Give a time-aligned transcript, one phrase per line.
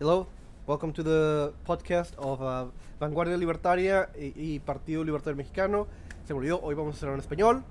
[0.00, 0.26] Hello,
[0.66, 5.88] welcome to the podcast of uh, Vanguardia Libertaria y, y, Partido Libertario Mexicano.
[6.24, 7.62] Se me olvidó, hoy vamos a hacerlo en español.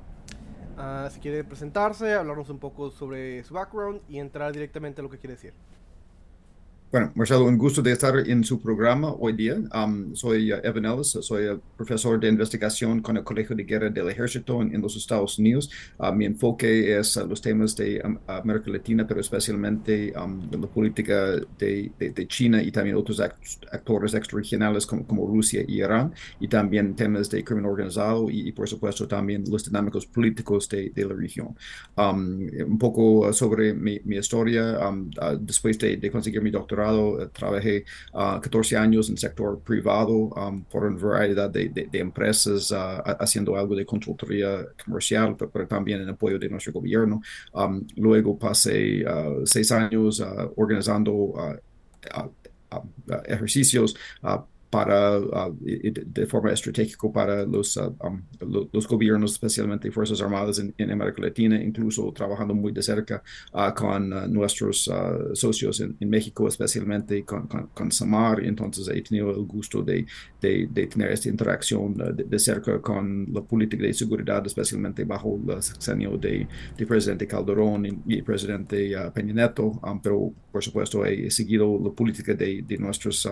[0.77, 5.09] Uh, si quiere presentarse, hablarnos un poco sobre su background y entrar directamente a lo
[5.09, 5.55] que quiere decir.
[6.91, 9.57] Bueno, Marcelo, un gusto de estar en su programa hoy día.
[9.75, 13.91] Um, soy uh, Evan Ellis, soy uh, profesor de investigación con el Colegio de Guerra
[13.91, 15.69] del Ejército en, en los Estados Unidos.
[15.99, 20.65] Uh, mi enfoque es uh, los temas de um, América Latina, pero especialmente um, la
[20.65, 23.37] política de, de, de, China y también otros act
[23.71, 28.51] actores extraregionales como, como, Rusia y Irán, y también temas de crimen organizado y, y
[28.51, 31.55] por supuesto también los dinámicos políticos de, de la región.
[31.95, 35.07] Um, un poco sobre mi, mi historia, um,
[35.41, 36.78] después de, de conseguir mi doctorado,
[37.21, 41.69] eh, trabajé uh, ah, 14 años en el sector privado um, por una variedad de,
[41.69, 46.49] de, de empresas uh, haciendo algo de consultoría comercial, pero, pero, también en apoyo de
[46.49, 47.21] nuestro gobierno.
[47.53, 50.23] Um, luego pasé uh, seis años
[50.55, 51.33] organizando
[53.27, 53.95] ejercicios
[54.69, 58.21] para, uh, de forma estratégica para los, uh, um,
[58.71, 63.73] los gobiernos, especialmente Fuerzas Armadas en, en, América Latina, incluso trabajando muy de cerca uh,
[63.73, 64.89] con nuestros
[65.33, 68.43] socios en, en, México, especialmente con, con, con, Samar.
[68.43, 70.05] Entonces he tenido el gusto de,
[70.39, 75.39] de, de tener esta interacción de, de, cerca con la política de seguridad, especialmente bajo
[75.47, 79.53] el sexenio de, de presidente Calderón y, y presidente Peña.
[79.59, 83.27] Um, pero, por supuesto, he seguido la política de nuestros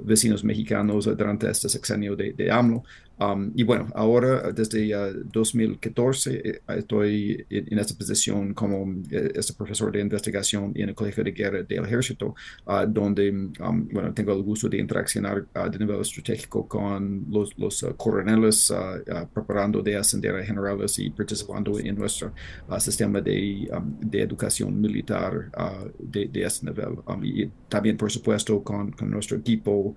[0.00, 2.84] vecinos mexicanos Cristiano Usodrante estas exenio de, de AMLO,
[3.18, 9.32] Um, y bueno, ahora desde uh, 2014 eh, estoy en, en, esta posición como eh,
[9.34, 14.14] este profesor de investigación en el Colegio de Guerra del Ejército, uh, donde um, bueno,
[14.14, 18.72] tengo el gusto de interaccionar uh, de nivel estratégico con los, los coroneles
[19.32, 22.32] preparando de ascender a generales y participando en nuestro
[22.78, 25.50] sistema de, um, de, educación militar
[25.98, 26.98] de, de, este nivel.
[27.06, 29.94] Um, y también, por supuesto, con, con nuestro equipo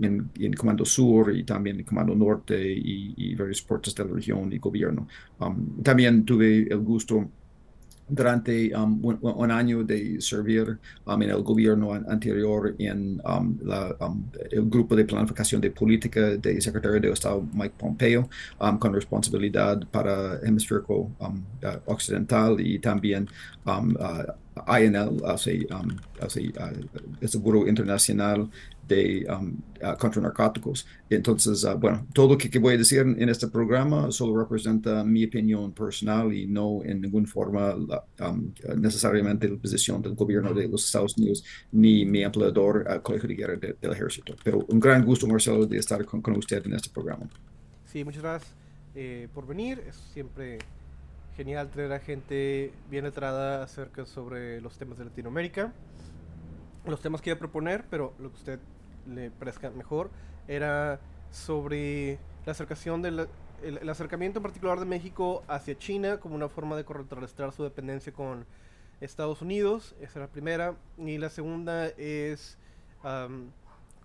[0.00, 4.12] en, en Comando Sur y también en Comando Norte y, y, varios puertos de la
[4.12, 5.06] región y gobierno.
[5.38, 7.28] Um, también tuve el gusto
[8.10, 13.94] durante um, un, un, año de servir um, en el gobierno anterior en um, la,
[14.00, 18.28] um, el grupo de planificación de política del secretario de Estado Mike Pompeo
[18.60, 21.10] um, con responsabilidad para hemisferio uh,
[21.86, 23.28] occidental y también
[23.66, 24.30] uh,
[24.66, 25.66] INL, hace,
[26.20, 26.88] hace, uh,
[27.20, 28.50] el Seguro Internacional
[28.86, 30.86] de um, uh, contra narcóticos.
[31.08, 34.40] Entonces, uh, bueno, todo lo que, que, voy a decir en, en, este programa solo
[34.40, 40.14] representa mi opinión personal y no en ninguna forma la, um, necesariamente la posición del
[40.14, 44.34] gobierno de los Estados Unidos ni mi empleador, uh, Colegio de Guerra de, del Ejército.
[44.42, 47.28] Pero un gran gusto, Marcelo, de estar con, con usted en este programa.
[47.86, 48.60] Sí, muchas gracias
[48.94, 49.82] eh, por venir.
[49.86, 50.58] Es siempre
[51.36, 55.72] genial tener a gente bien letrada acerca sobre los temas de Latinoamérica.
[56.86, 58.60] Los temas que iba a proponer, pero lo que usted
[59.06, 60.10] le parezca mejor,
[60.48, 63.28] era sobre la acercación del
[63.62, 68.12] el, acercamiento en particular de México hacia China como una forma de contrarrestar su dependencia
[68.12, 68.46] con
[69.00, 72.58] Estados Unidos, esa es la primera, y la segunda es
[73.02, 73.50] um,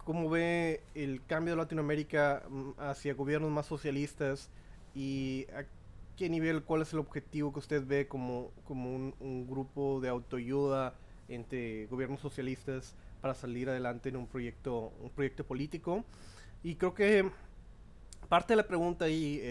[0.03, 4.49] cómo ve el cambio de Latinoamérica mm, hacia gobiernos más socialistas
[4.93, 5.47] y
[6.15, 10.09] qué nivel, cuál es el objetivo que usted ve como, como un, un grupo de
[10.09, 10.95] autoayuda
[11.27, 16.05] entre gobiernos socialistas para salir adelante en un proyecto, un proyecto político.
[16.63, 17.29] Y creo que
[18.29, 19.41] parte de la pregunta ahí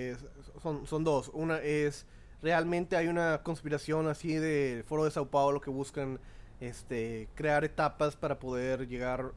[0.62, 1.30] son, son dos.
[1.34, 2.06] Una es,
[2.42, 6.20] ¿realmente hay una conspiración así del Foro de Sao Paulo que buscan
[6.60, 9.32] este, crear etapas para poder llegar,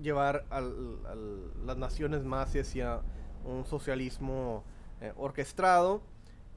[0.00, 3.00] llevar a las naciones más hacia
[3.44, 4.64] un socialismo
[5.00, 6.02] eh, orquestado?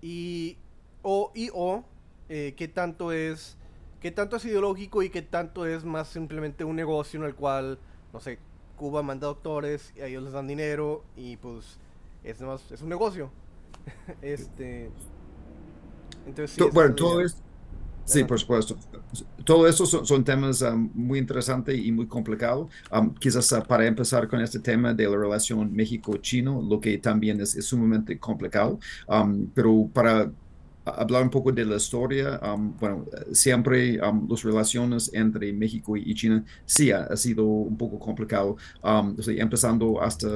[0.04, 0.58] Y
[1.02, 1.86] o, y, o
[2.28, 3.58] eh, qué tanto es
[4.02, 7.80] qué tanto es ideológico y qué tanto es más simplemente un negocio en el cual,
[8.12, 8.38] no sé,
[8.76, 11.78] Cuba manda doctores y a ellos les dan dinero y pues
[12.26, 13.32] es más, es un negocio.
[14.22, 14.92] este
[16.26, 17.42] entonces sí, bueno, todo es
[18.06, 18.78] Sí, por supuesto.
[19.44, 22.70] Todo eso son, son temas um, muy interesantes y muy complicados.
[22.92, 27.42] Um, quizás uh, para empezar con este tema de la relación México-Chino, lo que también
[27.42, 30.32] es, es sumamente complicado, um, pero para
[30.86, 36.14] hablar un poco de la historia, um, bueno, siempre um, las relaciones entre México y
[36.14, 40.28] China sí ha, ha sido un poco complicado, um, o sea, empezando hasta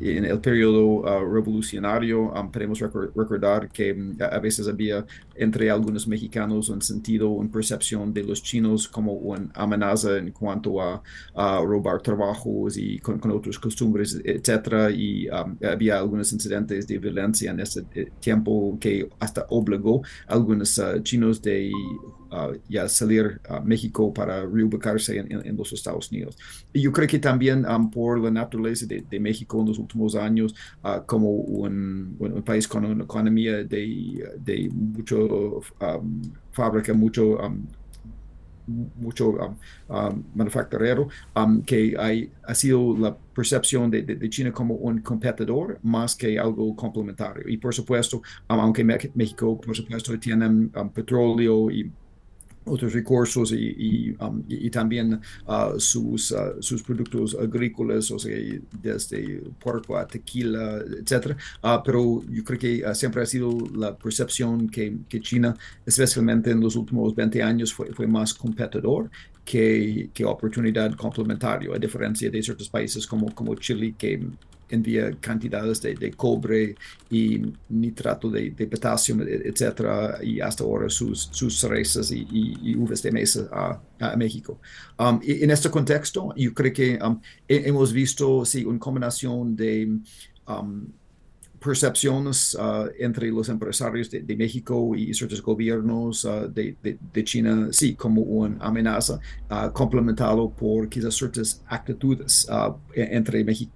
[0.00, 5.04] en el periodo uh, revolucionario um, podemos recordar que um, a veces había
[5.34, 10.80] entre algunos mexicanos un sentido, una percepción de los chinos como una amenaza en cuanto
[10.80, 11.02] a,
[11.34, 16.98] a robar trabajos y con, con, otras costumbres, etcétera, y um, había algunos incidentes de
[16.98, 21.70] violencia en ese eh, tiempo que hasta obligó a algunos uh, chinos de
[22.68, 26.36] ya salir a México para reubicarse en, los Estados Unidos.
[26.74, 30.54] Y yo creo que también por la naturaleza de, México en los últimos años,
[31.06, 35.60] como un, país con una economía de, de mucho
[36.52, 37.38] fábrica, mucho
[38.68, 39.56] mucho um,
[39.88, 45.78] um, manufacturero, um, que hay, ha sido la percepción de, de, China como un competidor
[45.82, 47.48] más que algo complementario.
[47.48, 51.90] Y por supuesto, aunque México, por supuesto, tiene petróleo y
[52.68, 58.36] otros recursos y, um, también uh, sus, uh, sus productos agrícolas, o sea,
[58.82, 61.36] desde puerco a tequila, etcétera.
[61.62, 66.60] Uh, pero yo creo que siempre ha sido la percepción que, que, China, especialmente en
[66.60, 69.10] los últimos 20 años, fue, fue más competidor
[69.44, 74.20] que, que oportunidad complementario, a diferencia de ciertos países como, como Chile, que
[74.68, 76.74] envía cantidades de, cobre
[77.10, 83.02] y nitrato de, de, potasio, etcétera, y hasta ahora sus, sus cerezas y, y, uvas
[83.02, 84.60] de mesa a, México.
[84.98, 89.98] Um, y en este contexto, yo creo que um, hemos visto, sí, una combinación de
[90.46, 90.86] um,
[91.58, 97.94] percepciones uh, entre los empresarios de, México y ciertos gobiernos uh, de, de, China, sí,
[97.94, 99.18] como una amenaza,
[99.50, 102.46] uh, complementado por quizás ciertas actitudes
[102.94, 103.72] entre México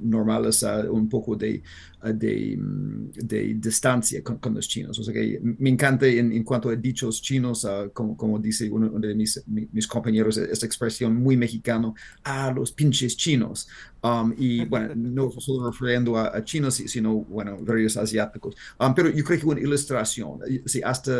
[0.00, 1.62] normales un poco de,
[2.02, 4.98] de, de distancia con, con, los chinos.
[4.98, 8.88] O sea que me encanta en, en cuanto a dichos chinos, como, como dice uno
[8.98, 11.94] de mis, mis compañeros, esta expresión muy mexicano,
[12.24, 13.68] a los pinches chinos.
[14.02, 18.56] Um, y bueno, no solo refiriendo a, chinos, sino, bueno, varios asiáticos.
[18.78, 21.12] Um, pero yo creo que una ilustración, sí, hasta,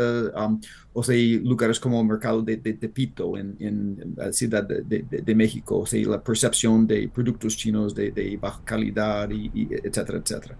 [0.45, 0.59] um,
[0.93, 5.35] o sea, lugares como el mercado de, de, Tepito en, en, la Ciudad de, de,
[5.35, 10.57] México, o sea, la percepción de productos chinos de, baja calidad, y, etcétera, etcétera.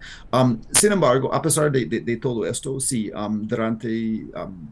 [0.71, 3.11] Sin embargo, a pesar de, todo esto, sí,
[3.41, 4.25] durante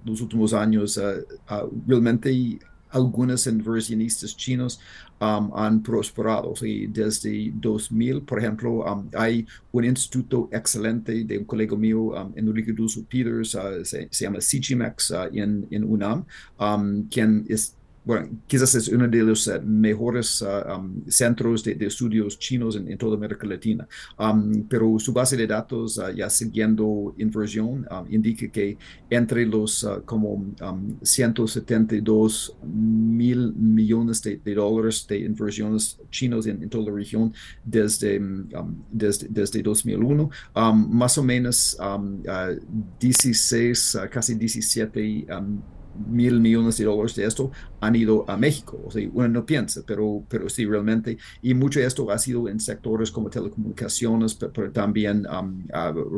[0.05, 1.23] los últimos años, uh,
[1.53, 2.59] uh, realmente
[2.91, 4.79] algunos inversionistas chinos
[5.19, 6.53] um, han prosperado.
[6.61, 12.33] Y desde 2000, por ejemplo, um, hay un instituto excelente de un colega mío, um,
[12.35, 16.25] Enrique Dulce Peters, uh, se, llama CGMEX uh, en, en, UNAM,
[17.09, 22.75] quien es bueno, quizás es uno de los eh, mejores ah, centros de, estudios chinos
[22.75, 23.87] en, toda América Latina,
[24.67, 28.77] pero su base de datos, uh, ya siguiendo inversión, indica que
[29.09, 30.53] entre los uh, como
[31.01, 37.33] 172 mil millones de, dólares de inversiones chinos en, toda la región
[37.63, 38.19] desde,
[38.91, 40.29] desde, desde, 2001,
[40.87, 41.77] más o menos
[42.99, 45.27] 16, casi 17
[46.07, 48.79] mil millones de dólares de esto han ido a México.
[48.85, 51.17] O sea, uno no piensa, pero, pero sí realmente.
[51.41, 55.65] Y mucho de esto ha sido en sectores como telecomunicaciones, pero, también um,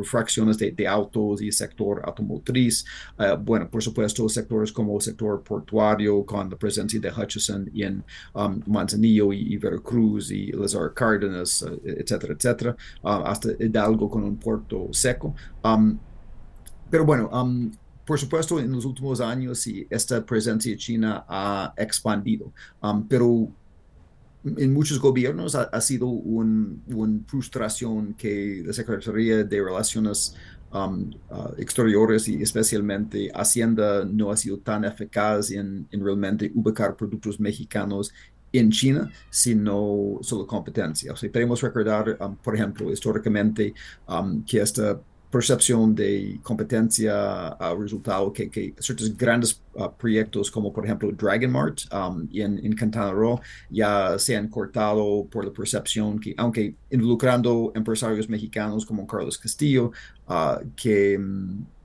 [0.04, 2.84] fracciones de, autos y sector automotriz.
[3.18, 7.84] Uh, bueno, por supuesto, sectores como el sector portuario con la presencia de Hutchison y
[7.84, 8.04] en
[8.34, 14.36] um, Manzanillo y, Veracruz y Lazar Cárdenas, uh, etcétera, etcétera, uh, hasta Hidalgo con un
[14.36, 15.34] puerto seco.
[15.64, 15.98] Um,
[16.90, 17.30] pero bueno,
[18.04, 22.52] por supuesto, en los últimos años sí, esta presencia china ha expandido,
[22.82, 23.48] um, pero
[24.44, 30.36] en muchos gobiernos ha, sido una frustración que la Secretaría de Relaciones
[30.70, 37.40] um, uh, Exteriores y especialmente Hacienda no ha sido tan eficaz en, realmente ubicar productos
[37.40, 38.12] mexicanos
[38.52, 41.14] en China, sino solo competencia.
[41.14, 43.72] O sea, recordar, um, por ejemplo, históricamente
[44.46, 45.00] que esta
[45.34, 51.50] percepción de competencia ha resultado que, que ciertos grandes uh, proyectos como por ejemplo Dragon
[51.50, 53.12] Mart um, en, en Quintana
[53.68, 59.90] ya se han cortado por la percepción que aunque involucrando empresarios mexicanos como Carlos Castillo
[60.28, 61.18] uh, que,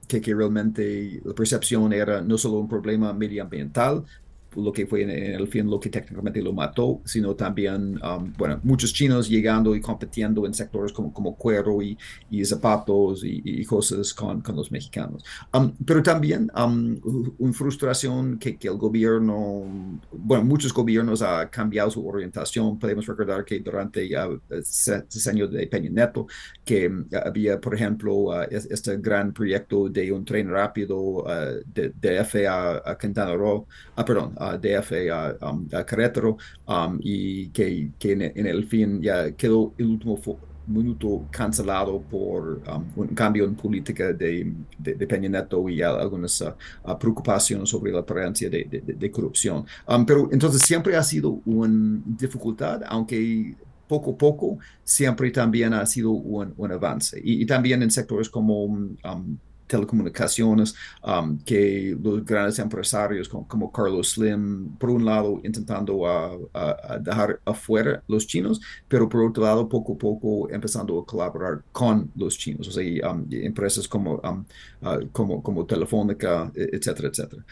[0.07, 4.05] que, que realmente la percepción era no solo un problema medioambiental
[4.55, 8.59] lo que fue en, el fin lo que técnicamente lo mató, sino también, um, bueno,
[8.63, 11.97] muchos chinos llegando y compitiendo en sectores como, como cuero y,
[12.29, 15.23] y zapatos y, cosas con, con, los mexicanos.
[15.53, 16.99] Um, pero también um,
[17.37, 22.79] una frustración que, que, el gobierno, bueno, muchos gobiernos han cambiado su orientación.
[22.79, 26.27] Podemos recordar que durante ya ese año de Peña Neto,
[26.65, 26.91] que
[27.23, 31.25] había, por ejemplo, uh, este gran proyecto de un tren rápido uh,
[31.65, 34.91] de, de F a, a Quintana Roo, ah, perdón, DF
[35.41, 40.19] um, a Querétaro um, y que, que en, el fin ya quedó el último
[40.67, 46.53] minuto cancelado por um, un cambio en política de, de, Peña Neto y algunas uh,
[46.86, 49.65] uh, preocupaciones sobre la presencia de, de corrupción.
[50.05, 53.55] pero entonces siempre ha sido una dificultad, aunque
[53.89, 57.19] poco a poco siempre también ha sido un, un avance.
[57.22, 58.63] Y, también en sectores como
[59.69, 66.38] telecomunicaciones, um, que los grandes empresarios como, Carlos Slim, por un lado, intentando a,
[66.99, 72.11] dejar afuera los chinos, pero por otro lado, poco a poco empezando a colaborar con
[72.15, 77.43] los chinos, o sea, um, empresas como, uh, como, como Telefónica, e, etcétera, etcétera.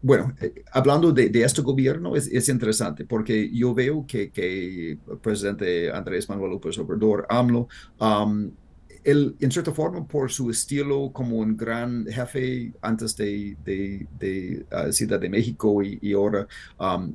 [0.00, 5.18] bueno, eh, hablando de, este gobierno, es, es, interesante porque yo veo que, que el
[5.20, 7.68] presidente Andrés Manuel López Obrador, AMLO,
[9.04, 14.90] él, en cierta forma, por su estilo como un gran jefe antes de, de, ah,
[14.90, 16.46] Ciudad de México y, ahora
[16.78, 17.12] um,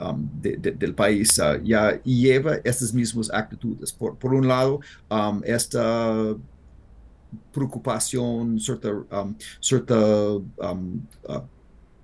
[0.00, 3.92] um, del país, uh, ya lleva estas mismas actitudes.
[3.92, 6.34] Por, por un lado, um, esta
[7.52, 8.88] preocupación, cierta,
[9.60, 10.42] cierta uh,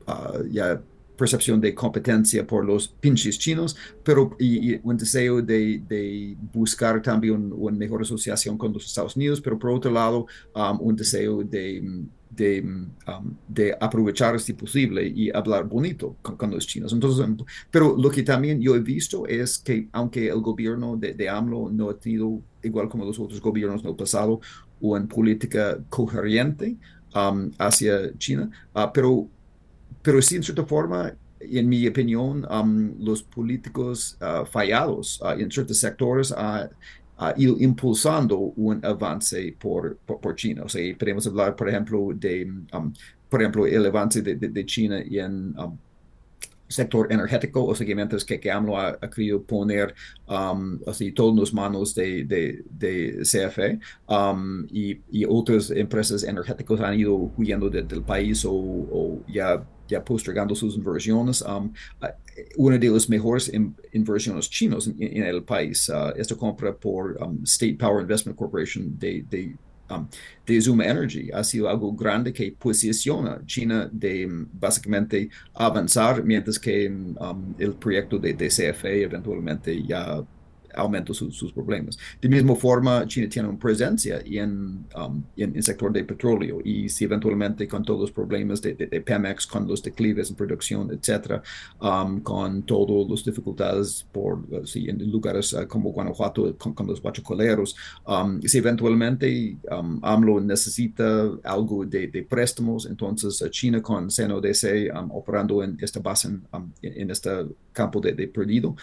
[0.06, 0.80] uh, ya
[1.22, 4.36] percepción de competencia por los pinches chinos, pero
[4.82, 9.92] un deseo de, buscar también una mejor asociación con los Estados Unidos, pero por otro
[9.92, 10.26] lado,
[10.56, 11.80] um, un deseo de,
[12.28, 16.92] de, um, de, aprovechar si posible y hablar bonito con, los chinos.
[16.92, 17.36] Entonces, um,
[17.70, 21.70] pero lo que también yo he visto es que aunque el gobierno de, de AMLO
[21.70, 24.40] no ha tenido, igual como los otros gobiernos del pasado,
[24.80, 26.76] una política coherente
[27.58, 29.28] hacia China, uh, pero
[30.02, 35.50] pero sí, en cierta forma, en mi opinión, um, los políticos uh, fallados uh, en
[35.50, 36.70] ciertos sectores han
[37.36, 40.64] ido impulsando un avance por, por, China.
[40.64, 42.92] O sea, podemos hablar, por ejemplo, de, um,
[43.28, 45.78] por ejemplo, el avance de, de, China en um,
[46.72, 49.94] sector energético, o sea, mientras que, que AMLO ha, querido poner
[50.26, 56.80] um, así todo en manos de, de, de CFE um, y, y, otras empresas energéticas
[56.80, 61.42] han ido huyendo del país o, o, ya, ya postergando sus inversiones.
[61.42, 61.72] Um,
[62.56, 63.52] una de las mejores
[63.92, 69.24] inversiones chinos en, el país, uh, esta compra por um, State Power Investment Corporation de,
[69.28, 69.54] de
[69.96, 70.08] Um,
[70.44, 76.58] de Zuma Energy ha sido algo grande que posiciona China de um, básicamente avanzar, mientras
[76.58, 80.24] que um, el proyecto de, de CFE eventualmente ya
[80.74, 81.98] aumenta sus problemas.
[82.20, 86.88] De misma forma, China tiene una presencia en, um, en, el sector de petróleo y
[86.88, 91.42] si eventualmente con todos los problemas de, de, Pemex, con los declives en producción, etcétera,
[91.80, 97.76] um, con todas las dificultades por, uh, en lugares uh, como Guanajuato, con, los guachacoleros,
[98.06, 99.56] um, si eventualmente
[100.02, 106.42] AMLO necesita algo de, préstamos, entonces uh, China con CNODC operando en esta base, en,
[106.82, 107.30] en este
[107.72, 108.76] campo de, perdido,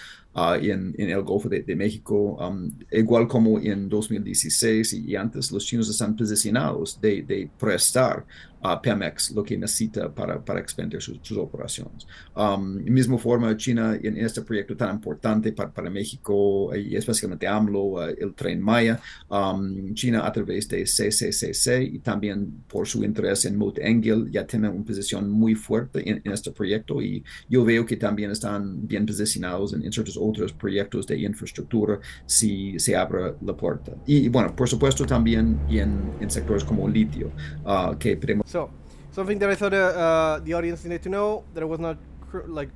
[0.61, 5.89] en, en, el Golfo de, México, um, igual como en 2016 y, antes, los chinos
[5.89, 8.25] están posicionados de, de prestar
[8.61, 12.05] a Pemex lo que necesita para, para expandir sus, operaciones.
[12.35, 17.47] Um, de misma forma, China en, este proyecto tan importante para, para México y especialmente
[17.47, 18.99] AMLO, uh, el tren Maya,
[19.29, 24.45] um, China a través de CCCC y también por su interés en Mount Engel ya
[24.45, 29.05] tiene una posición muy fuerte en, este proyecto y yo veo que también están bien
[29.05, 33.93] posicionados en, ciertos otros proyectos de infraestructura si se abre la puerta.
[34.05, 37.31] Y, bueno, por supuesto también en, en sectores como litio,
[37.65, 38.17] uh, que
[38.49, 38.71] So,
[39.11, 41.99] something that I thought uh, uh, the audience needed to know that I was not
[42.47, 42.69] like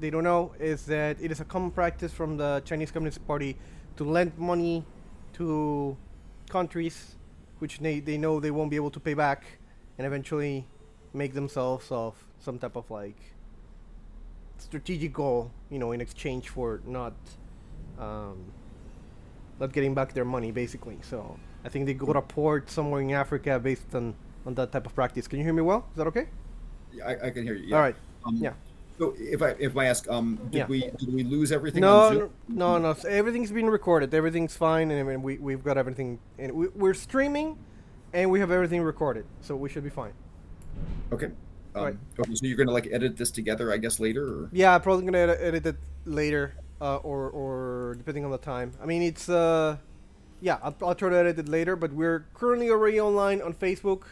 [0.00, 3.54] they don't know is that it is a common practice from the Chinese Communist Party
[3.96, 4.82] to lend money
[5.34, 5.94] to
[6.48, 7.16] countries
[7.58, 9.44] which they, they know they won't be able to pay back
[9.98, 10.66] and eventually
[11.12, 13.20] make themselves of some type of like
[14.56, 17.12] strategic goal, you know, in exchange for not
[17.98, 18.38] um,
[19.60, 20.96] not getting back their money, basically.
[21.02, 24.14] So I think they got a port somewhere in Africa based on
[24.46, 25.26] on that type of practice.
[25.26, 25.86] Can you hear me well?
[25.92, 26.26] Is that okay?
[26.92, 27.68] Yeah, I, I can hear you.
[27.68, 27.76] Yeah.
[27.76, 27.96] All right.
[28.26, 28.52] Um, yeah.
[28.98, 30.66] So if I if I ask, um, did yeah.
[30.66, 31.80] we did we lose everything?
[31.80, 32.94] No, no, no.
[32.94, 34.14] So everything's being recorded.
[34.14, 37.58] Everything's fine, and I mean, we we've got everything, and we, we're streaming,
[38.12, 40.12] and we have everything recorded, so we should be fine.
[41.12, 41.30] Okay.
[41.74, 41.96] Um, right.
[42.20, 44.24] Okay, so you're gonna like edit this together, I guess, later.
[44.26, 44.50] Or?
[44.52, 48.70] Yeah, I'm probably gonna edit, edit it later, uh, or or depending on the time.
[48.80, 49.76] I mean, it's uh,
[50.40, 54.02] yeah, I'll, I'll try to edit it later, but we're currently already online on Facebook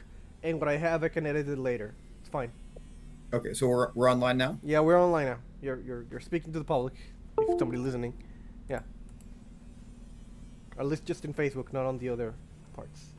[0.42, 1.94] and what I have I can edit it later.
[2.20, 2.52] It's fine.
[3.32, 4.58] Okay, so we're, we're online now.
[4.62, 5.38] Yeah, we're online now.
[5.62, 6.94] You're you're you're speaking to the public.
[7.38, 8.14] If somebody listening,
[8.68, 8.80] yeah.
[10.78, 12.34] At least just in Facebook, not on the other
[12.75, 13.12] parts.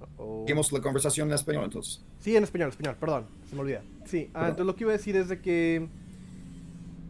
[0.00, 0.46] Uh-oh.
[0.46, 2.00] la conversación en español entonces.
[2.20, 3.82] Sí, en español, español, perdón, se me olvida.
[4.04, 5.88] Sí, ah, entonces lo que iba a decir es de que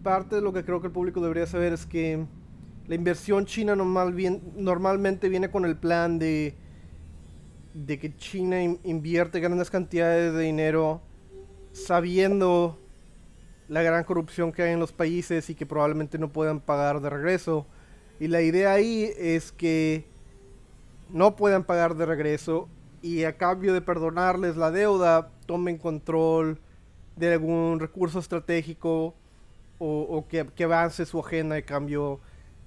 [0.03, 2.25] parte de lo que creo que el público debería saber es que
[2.87, 6.55] la inversión china normal bien, normalmente viene con el plan de
[7.75, 11.01] de que China invierte grandes cantidades de dinero
[11.73, 12.79] sabiendo
[13.69, 17.11] la gran corrupción que hay en los países y que probablemente no puedan pagar de
[17.11, 17.67] regreso.
[18.19, 20.07] Y la idea ahí es que
[21.11, 22.69] no puedan pagar de regreso
[23.03, 26.59] y a cambio de perdonarles la deuda, tomen control
[27.17, 29.15] de algún recurso estratégico
[29.79, 32.19] o, que, avance su agenda de cambio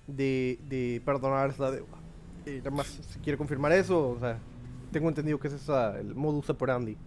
[0.08, 1.98] de, perdonarles la deuda.
[2.46, 2.84] Y nada
[3.22, 4.18] quiere confirmar eso,
[4.92, 6.98] tengo entendido que es esa, el modus operandi.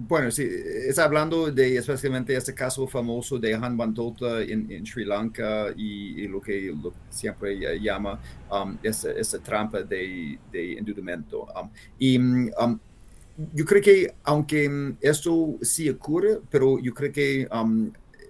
[0.00, 0.48] Bueno, sí,
[0.86, 6.28] está hablando de especialmente este caso famoso de Han Bantota en, en Sri Lanka y,
[6.28, 6.72] lo que
[7.10, 11.48] siempre llama um, esta, trampa de, de endeudamiento.
[11.60, 11.68] Um,
[11.98, 12.78] y um,
[13.52, 17.48] yo creo que aunque esto sí ocurre, pero yo creo que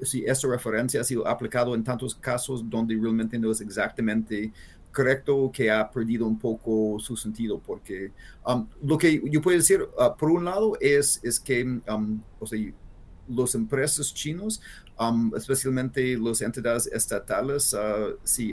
[0.02, 4.52] si esta referencia ha sido aplicado en tantos casos donde realmente no es exactamente
[4.98, 8.10] correcto que ha perdido un poco su sentido, porque
[8.44, 12.20] um, lo que yo puedo decir, uh, por un lado, es, es que um,
[13.28, 14.60] los empresas chinos,
[14.98, 18.52] um, especialmente las entidades estatales, uh, sí,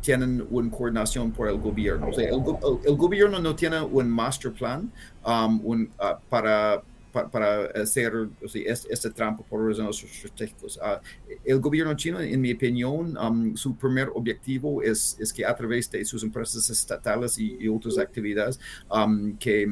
[0.00, 2.08] tienen una coordinación por el gobierno.
[2.08, 4.90] El, gobierno no tiene un master plan
[5.24, 5.86] uh,
[6.28, 6.82] para
[7.30, 8.12] para, hacer
[8.54, 10.76] este, trampo por razones estratégicos.
[10.78, 11.00] Uh,
[11.44, 15.90] el gobierno chino, en mi opinión, um, su primer objetivo es, es, que a través
[15.90, 18.58] de sus empresas estatales y, otras actividades
[18.90, 19.66] um, que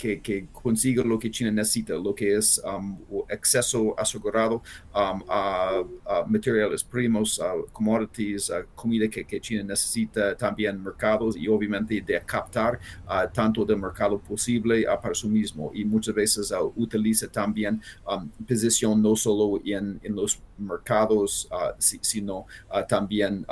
[0.00, 2.98] que, que, consiga lo que China necesita, lo que es um,
[3.30, 4.62] acceso asegurado
[4.94, 5.82] um, a,
[6.26, 12.80] materiales primos, a commodities, a comida que, China necesita, también mercados y obviamente de captar
[13.06, 15.70] uh, tanto del mercado posible uh, para su mismo.
[15.74, 22.46] Y muchas veces uh, utiliza también um, posición no solo en, en los mercados, sino
[22.86, 23.46] también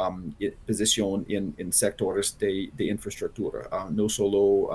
[0.67, 4.69] posición en, en, sectores de, de infraestructura, no solo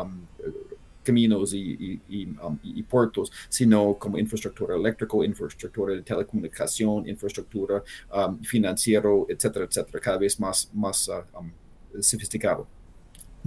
[1.03, 2.00] caminos y,
[2.41, 7.83] um, y, y, puertos, sino como infraestructura eléctrica, infraestructura de telecomunicación, infraestructura
[8.13, 11.51] um, financiero, etcétera, etcétera, cada vez más, más uh, um,
[12.01, 12.67] sofisticado.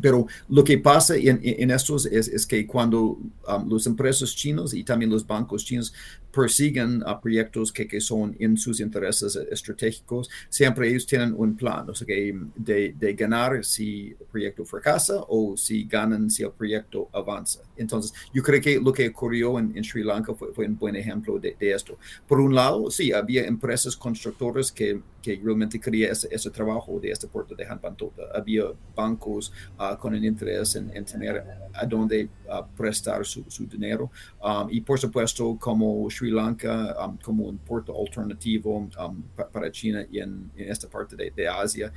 [0.00, 4.75] Pero lo que pasa en, en estos es, es, que cuando um, los empresas chinos
[4.75, 5.92] y también los bancos chinos
[6.36, 11.88] persiguen a proyectos que, que, son en sus intereses estratégicos, siempre ellos tienen un plan,
[11.88, 16.50] o sea, que de, de, ganar si el proyecto fracasa o si ganan si el
[16.50, 17.60] proyecto avanza.
[17.76, 21.38] Entonces, yo creo que lo que ocurrió en, Sri Lanka fue, fue, un buen ejemplo
[21.38, 21.99] de, de, esto.
[22.28, 27.10] Por un lado, sí, había empresas constructoras que, que realmente querían ese, ese, trabajo de
[27.10, 28.23] este puerto de Hanpantota.
[28.32, 33.67] Había bancos uh, con el interés en, en, tener a dónde uh, prestar su, su
[33.67, 34.08] dinero.
[34.41, 40.06] Um, y por supuesto, como Sri Lanka um, como un puerto alternativo um, para China
[40.08, 41.93] y en, esta parte de, de Asia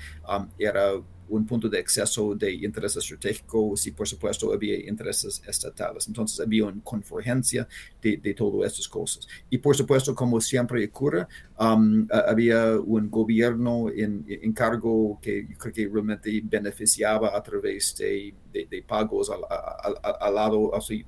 [0.58, 0.94] era
[1.30, 6.08] un punto de acceso de interés estratégico y por supuesto había intereses estatales.
[6.08, 7.68] Entonces había una convergencia
[8.02, 9.28] de, de todas estas cosas.
[9.50, 15.88] Y por supuesto, como siempre ocurre, había un gobierno en, en, cargo que creo que
[15.88, 21.06] realmente beneficiaba a través de, de, pagos al, al, al lado así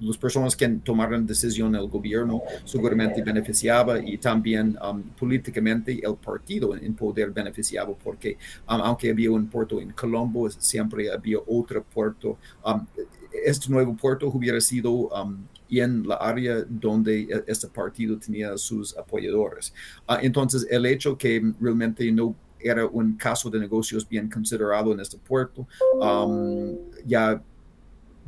[0.00, 6.76] las personas que tomaron decisión el gobierno seguramente beneficiaba y también um, políticamente el partido
[6.76, 8.36] en poder beneficiaba porque
[8.68, 12.86] um, aunque había un puerto en Colombo siempre había otro puerto um,
[13.44, 15.10] este nuevo puerto hubiera sido
[15.70, 19.72] en la área donde e, este partido tenía sus apoyadores.
[20.08, 25.00] Uh, entonces, el hecho que realmente no era un caso de negocios bien considerado en
[25.00, 25.66] este puerto,
[27.04, 27.42] ya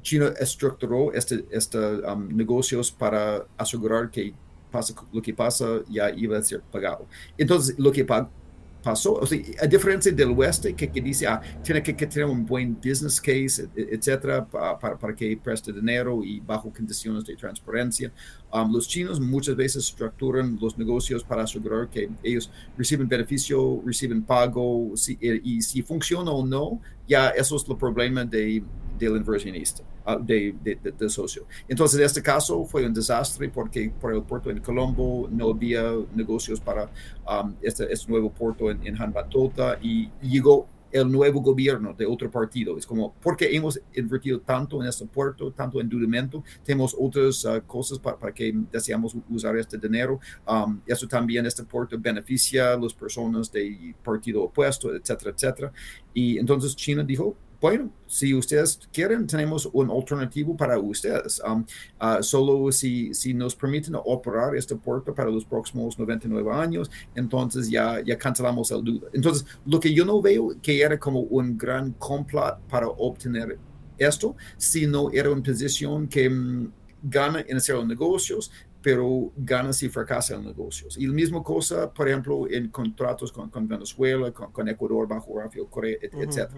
[0.06, 4.32] China estructuró este, este um, negocios para asegurar que
[4.70, 7.08] pasa, lo que pasa ya iba a ser pagado.
[7.36, 11.82] Entonces, lo que pasó, o sea, a diferencia del oeste, que, que dice, ah, tiene
[11.82, 17.24] que, tener un buen business case, etcétera, para, para, que preste dinero y bajo condiciones
[17.24, 18.12] de transparencia.
[18.52, 24.22] Um, los chinos muchas veces estructuran los negocios para asegurar que ellos reciben beneficio, reciben
[24.22, 28.62] pago, y, y si funciona o no, ya eso es el problema de,
[29.00, 29.82] del inversionista.
[30.08, 31.46] Ah, de, de, socio.
[31.66, 35.82] Entonces, este caso fue un desastre porque por el puerto en Colombo no había
[36.14, 36.88] negocios para
[37.28, 42.30] um, este, este, nuevo puerto en, en Hanbatota y llegó el nuevo gobierno de otro
[42.30, 42.78] partido.
[42.78, 47.60] Es como, porque hemos invertido tanto en este puerto, tanto en endeudamiento, tenemos otras uh,
[47.66, 50.20] cosas para, para, que deseamos usar este dinero.
[50.46, 55.72] Um, eso también, este puerto beneficia a las personas del partido opuesto, etcétera, etcétera.
[56.14, 61.40] Y entonces China dijo, bueno, si ustedes quieren, tenemos un alternativo para ustedes.
[61.46, 61.64] Um,
[62.00, 67.70] uh, solo si, si nos permiten operar este puerto para los próximos 99 años, entonces
[67.70, 69.08] ya, ya cancelamos el duda.
[69.12, 73.58] Entonces, lo que yo no veo que era como un gran complot para obtener
[73.98, 76.70] esto, sino era una posición que um,
[77.02, 78.50] gana en hacer los negocios,
[78.82, 80.96] pero gana si fracasa en negocios.
[80.96, 85.66] Y la misma cosa, por ejemplo, en contratos con, con Venezuela, con, Ecuador, bajo Rafael
[85.68, 86.50] Corea, etc.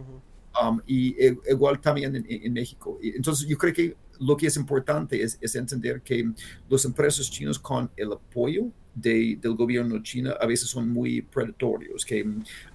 [0.62, 2.98] um, y e, igual también en, México.
[3.02, 6.30] Entonces, yo creo que lo que es importante es, es entender que
[6.68, 12.04] los empresas chinos con el apoyo de, del gobierno chino a veces son muy predatorios,
[12.04, 12.26] que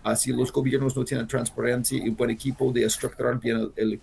[0.03, 4.01] así los gobiernos no tienen transparencia y buen equipo de estructurar bien el,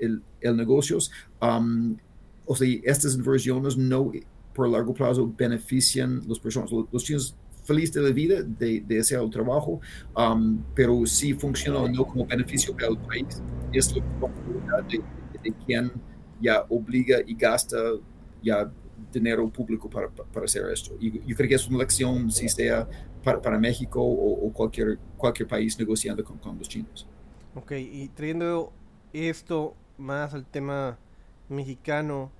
[0.00, 1.96] el, el, negocios, um,
[2.44, 4.10] o sea, estas inversiones no
[4.54, 6.70] por largo plazo benefician a las personas.
[6.90, 7.34] Los, chinos
[7.68, 9.80] felices de la vida de, de el trabajo,
[10.16, 15.02] um, pero si funciona o no como beneficio para el país, es la de,
[15.42, 15.92] de, quien
[16.40, 17.76] ya obliga y gasta
[18.42, 18.70] ya
[19.12, 20.96] dinero público para, para, hacer esto.
[20.98, 22.88] Y yo creo que es una lección, si sea
[23.22, 27.06] para, para México o, cualquier, cualquier país negociando con, con los chinos.
[27.54, 28.72] Ok, y trayendo
[29.12, 30.98] esto más al tema
[31.50, 32.30] mexicano,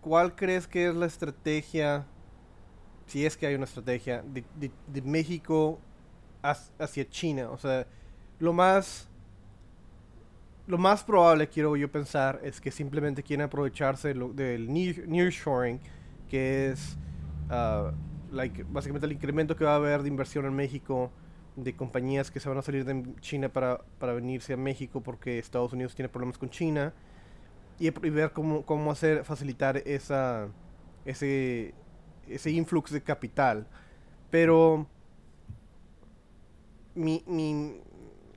[0.00, 2.06] ¿cuál crees que es la estrategia,
[3.06, 5.78] si es que hay una estrategia, de, México
[6.42, 7.50] hacia China?
[7.50, 7.86] O sea,
[8.38, 9.08] lo más
[10.66, 15.78] lo más probable, quiero yo pensar, es que simplemente quieren aprovecharse del nearshoring,
[16.28, 16.96] que es
[17.50, 17.92] uh,
[18.34, 21.12] like, básicamente el incremento que va a haber de inversión en México,
[21.54, 25.38] de compañías que se van a salir de China para, para venirse a México porque
[25.38, 26.92] Estados Unidos tiene problemas con China
[27.78, 30.48] y, ver cómo, cómo hacer facilitar esa
[31.06, 31.72] ese
[32.28, 33.66] ese influx de capital.
[34.30, 34.86] Pero
[36.94, 37.80] mi, mi,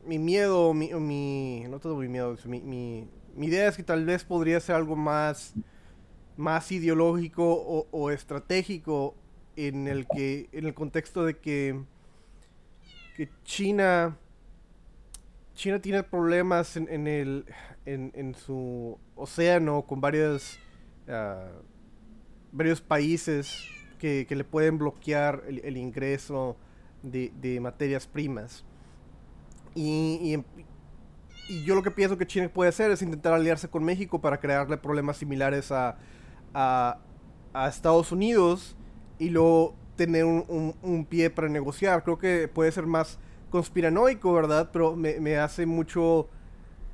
[0.06, 4.06] mi miedo mi, mi, no todo mi miedo mi, mi, mi, idea es que tal
[4.06, 5.54] vez podría ser algo más
[6.36, 9.16] más ideológico o, estratégico
[9.56, 11.82] en el que en el contexto de que
[13.16, 14.18] que China
[15.54, 17.46] China tiene problemas en, en el
[17.86, 20.60] en, su océano con varios,
[21.08, 21.50] ah,
[22.52, 23.66] varios países
[24.00, 26.58] que, le pueden bloquear el, ingreso
[27.04, 28.66] de, materias primas.
[29.76, 30.38] Y,
[31.66, 34.78] yo lo que pienso que China puede hacer es intentar aliarse con México para crearle
[34.78, 35.98] problemas similares a,
[37.68, 38.76] Estados Unidos
[39.18, 42.04] y luego tener un, pie para negociar.
[42.04, 44.70] Creo que puede ser más conspiranoico, ¿verdad?
[44.72, 46.30] Pero me, me hace mucho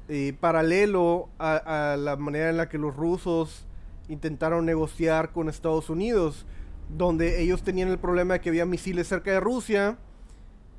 [0.08, 3.66] eh, paralelo a, la manera en la que los rusos
[4.08, 6.46] intentaron negociar con Estados Unidos,
[6.90, 9.98] donde ellos tenían el problema de que había misiles cerca de Rusia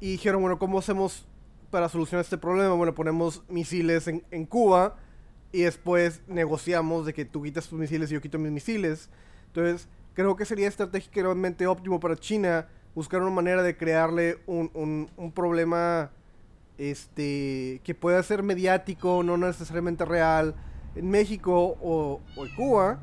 [0.01, 1.27] y dijeron, bueno, ¿cómo hacemos
[1.71, 2.75] para solucionar este problema?
[2.75, 4.97] Bueno, ponemos misiles en, en Cuba
[5.53, 9.09] y después negociamos de que tú quitas tus misiles y yo quito mis misiles.
[9.49, 15.33] Entonces, creo que sería estratégicamente óptimo para China buscar una manera de crearle un, un,
[15.33, 16.11] problema
[16.79, 20.55] este, que pueda ser mediático, no necesariamente real,
[20.95, 23.01] en México o, en Cuba,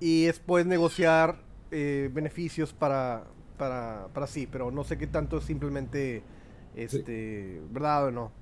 [0.00, 1.43] y después negociar
[1.76, 3.24] eh, beneficios para,
[3.58, 6.22] para, para sí, pero no sé qué tanto es simplemente
[6.76, 8.32] este, verdad o no.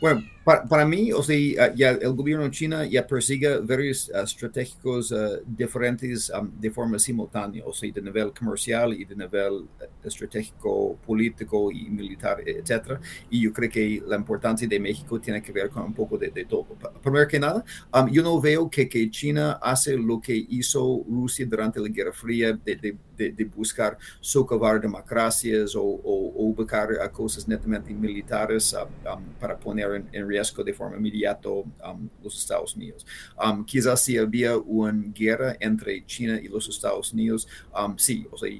[0.00, 4.18] Bueno, para, para, mí, o sea, ya el gobierno de China ya persigue varios uh,
[4.18, 9.52] estratégicos uh, diferentes um, de forma simultánea, o sea, de nivel comercial y de nivel
[9.54, 9.68] uh,
[10.04, 13.00] estratégico, político y militar, etc.
[13.28, 16.30] Y yo creo que la importancia de México tiene que ver con un poco de,
[16.30, 16.64] de todo.
[17.02, 21.44] Primero que nada, um, yo no veo que, que, China hace lo que hizo Rusia
[21.44, 27.48] durante la Guerra Fría de, de de, buscar socavar democracias o, o, o ubicar cosas
[27.48, 33.06] netamente militares um, para poner en, en, riesgo de forma inmediata um, los Estados Unidos.
[33.42, 37.48] Um, quizás si había una guerra entre China y los Estados Unidos,
[37.96, 38.50] sí, o sea,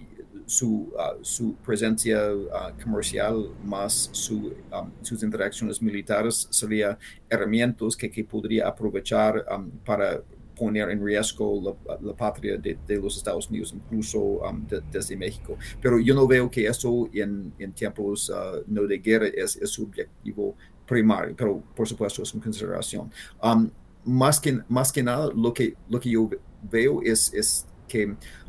[0.47, 4.55] su, uh, su presencia uh, comercial más su,
[5.03, 6.97] sus interacciones militares serían
[7.29, 9.45] herramientas que, que podría aprovechar
[9.85, 10.23] para
[10.57, 15.59] poner en riesgo la, patria de, los Estados Unidos, incluso um, desde México.
[15.81, 20.57] Pero yo no veo que eso en, tiempos uh, no de guerra es, su objetivo
[20.87, 23.11] primario, pero por supuesto es una consideración.
[23.43, 23.71] Um,
[24.05, 26.31] más, que, más que nada, lo que, lo que yo
[26.63, 28.07] veo es, es que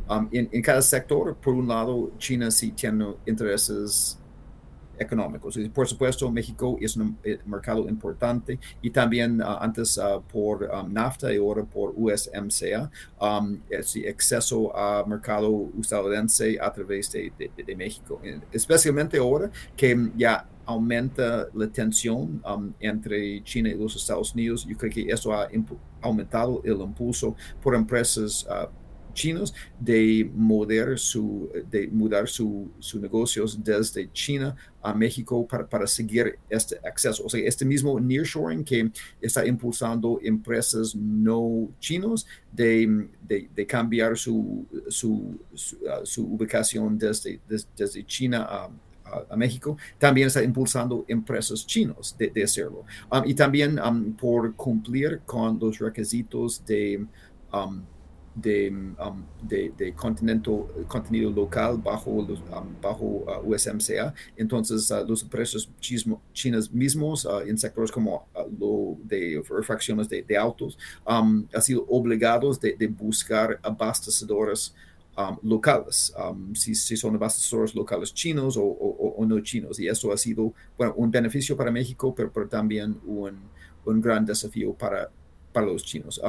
[0.10, 4.20] um, en, en, cada sector, por un lado, China sí tiene intereses
[5.00, 5.58] económicos.
[5.58, 10.64] Y por supuesto, México es un eh, mercado importante y también uh, antes uh, por
[10.64, 12.90] um, NAFTA y ahora por USMCA,
[13.22, 18.22] um, es acceso a mercado estadounidense a través de, de, de, México.
[18.52, 24.68] Especialmente ahora que ya aumenta la tensión um, entre China y los Estados Unidos.
[24.70, 25.48] Yo creo que eso ha
[26.02, 28.68] aumentado el impulso por empresas uh,
[29.18, 35.88] chinos de mudar su, de mudar sus su negocios desde China a México para, para,
[35.88, 37.26] seguir este acceso.
[37.26, 44.66] O sea, este mismo nearshoring que está impulsando empresas no chinos de, de, cambiar su,
[44.88, 45.40] su,
[45.82, 47.42] uh, ubicación desde,
[47.76, 48.70] desde, China a,
[49.30, 52.86] a, México, también está impulsando empresas chinos de, hacerlo.
[53.12, 57.06] Um, y también um, por cumplir con los requisitos de...
[57.52, 57.82] Um,
[58.42, 58.72] de,
[59.42, 62.26] de, de contenido local bajo,
[62.82, 64.14] bajo uh, USMCA.
[64.36, 65.68] Entonces, uh, los empresas
[66.34, 68.28] chinas mismos uh, en sectores como
[68.60, 74.76] lo de refacciones de autos han sido obligados de, buscar abastecedores
[75.42, 76.14] locales,
[76.54, 79.80] si, si, son abastecedores locales chinos o, o, no chinos.
[79.80, 80.54] Y eso ha sido
[80.96, 83.40] un beneficio para México, pero, también un,
[83.86, 85.10] un, gran desafío para,
[85.52, 86.22] para los chinos.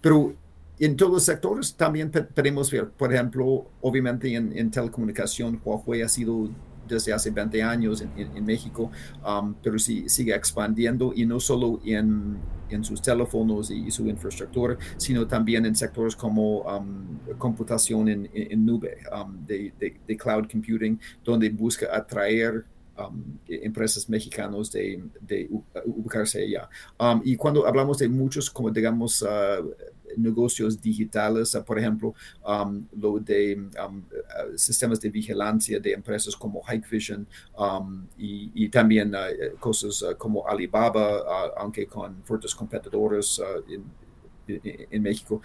[0.00, 0.34] pero
[0.78, 6.08] en todos los sectores también podemos ver, por ejemplo, obviamente en, en telecomunicación, Huawei ha
[6.08, 6.50] sido
[6.88, 8.90] desde hace 20 años en, México,
[9.26, 12.36] um, pero sí, sigue expandiendo y no solo en,
[12.70, 18.64] en, sus teléfonos y su infraestructura, sino también en sectores como um, computación en, en
[18.64, 19.72] nube, um, de,
[20.18, 22.64] cloud computing, donde busca atraer
[23.48, 25.50] empresas mexicanas de, de,
[25.84, 26.68] ubicarse allá.
[27.24, 29.26] y cuando hablamos de muchos, como digamos, uh,
[30.16, 32.14] negocios digitales, por ejemplo,
[32.46, 37.26] um, lo de um, ah, sistemas de vigilancia de empresas como Hikvision
[37.58, 39.28] um, y, también ah,
[39.60, 43.84] cosas como Alibaba, aunque con fuertes competidores en,
[44.48, 45.40] en México,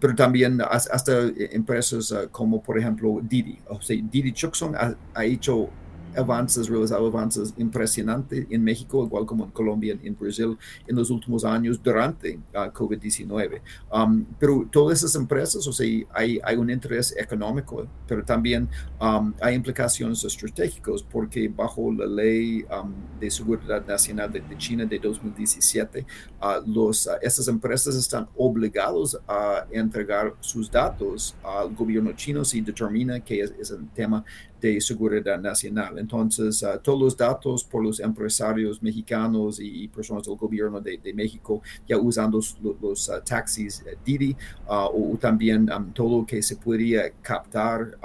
[0.00, 3.58] pero también hasta empresas como por ejemplo Didi.
[3.68, 5.68] O sea, Didi Chuxon ha hecho
[6.16, 11.44] avances, realizado avances impresionantes en México, igual como en Colombia, en Brasil, en los últimos
[11.44, 13.60] años durante uh, COVID-19.
[13.92, 18.68] Um, pero todas esas empresas, o sea, hay, hay un interés económico, pero también
[19.00, 24.98] um, hay implicaciones estratégicas porque bajo la ley um, de seguridad nacional de, China de
[24.98, 26.06] 2017,
[26.40, 32.60] uh, los, uh, estas empresas están obligados a entregar sus datos al gobierno chino si
[32.60, 34.24] determina que es, es un tema
[34.62, 35.98] de seguridad nacional.
[35.98, 41.60] Entonces, uh, todos los datos por los empresarios mexicanos y, personas del gobierno de, México
[41.86, 42.40] ya usando
[42.80, 44.34] los, uh, taxis uh, Didi
[44.66, 47.98] o también um, todo lo que se podría captar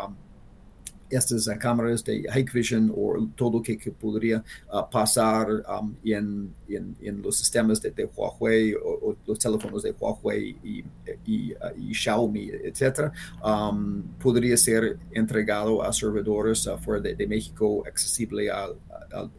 [1.09, 7.37] estas cámaras de Hikvision o todo lo que, podría uh, pasar um, en, en, los
[7.37, 10.83] sistemas de, Huawei o, los teléfonos de Huawei y,
[11.25, 13.11] y, uh, Xiaomi, etc.,
[13.43, 18.69] um, podría ser entregado a servidores uh, fuera de, México accesible a,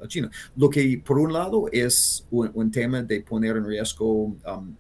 [0.07, 0.31] China.
[0.57, 4.76] Lo que por un lado es un, tema de poner en riesgo, um,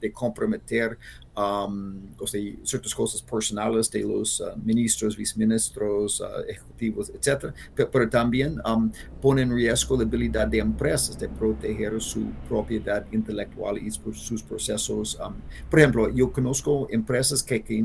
[0.00, 0.98] de comprometer
[1.36, 7.54] um, o sea, ciertas cosas personales de los uh, ministros, viceministros, uh, ejecutivos, etc.
[7.74, 8.90] Pero, también um,
[9.20, 15.18] pone en riesgo la habilidad de empresas de proteger su propiedad intelectual y sus procesos.
[15.24, 15.34] Um,
[15.70, 17.84] por ejemplo, yo conozco empresas que, que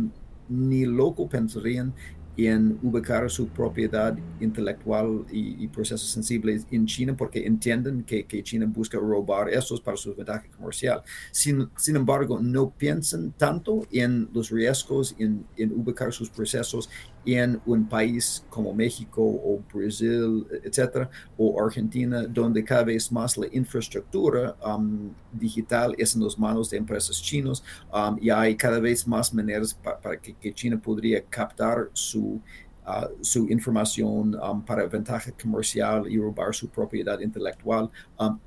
[0.49, 1.93] ni loco pensarían
[2.37, 8.97] en ubicar su propiedad intelectual y, procesos sensibles en China porque entienden que, China busca
[8.97, 11.01] robar estos para su ventaja comercial.
[11.31, 16.89] Sin, sin embargo, no piensan tanto en los riesgos en, en ubicar sus procesos
[17.35, 23.47] en un país como México o Brasil, etcétera, o Argentina, donde cada vez más la
[23.51, 27.61] infraestructura um, digital es en las manos de empresas chinas
[27.91, 32.39] um, y hay cada vez más maneras para que, China podría captar su
[32.87, 37.89] uh, su información um, para ventaja comercial y robar su propiedad intelectual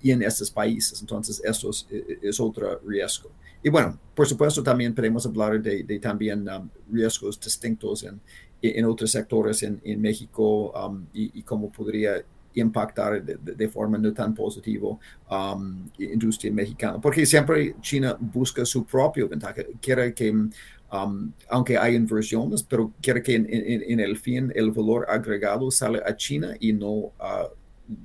[0.03, 1.03] en estos países.
[1.03, 1.87] Entonces, eso es,
[2.23, 3.31] es, otro riesgo.
[3.63, 6.47] Y bueno, por supuesto, también podemos hablar de, de también
[6.91, 8.19] riesgos distintos en,
[8.63, 12.23] en otros sectores en, en México um, y, cómo podría
[12.55, 14.99] impactar de, forma no tan positiva
[15.31, 17.01] um, industria mexicana.
[17.01, 23.23] Porque siempre China busca su propio ventaja, quiere que, um, aunque hay inversiones, pero quiere
[23.23, 27.49] que en, el fin el valor agregado sale a China y no a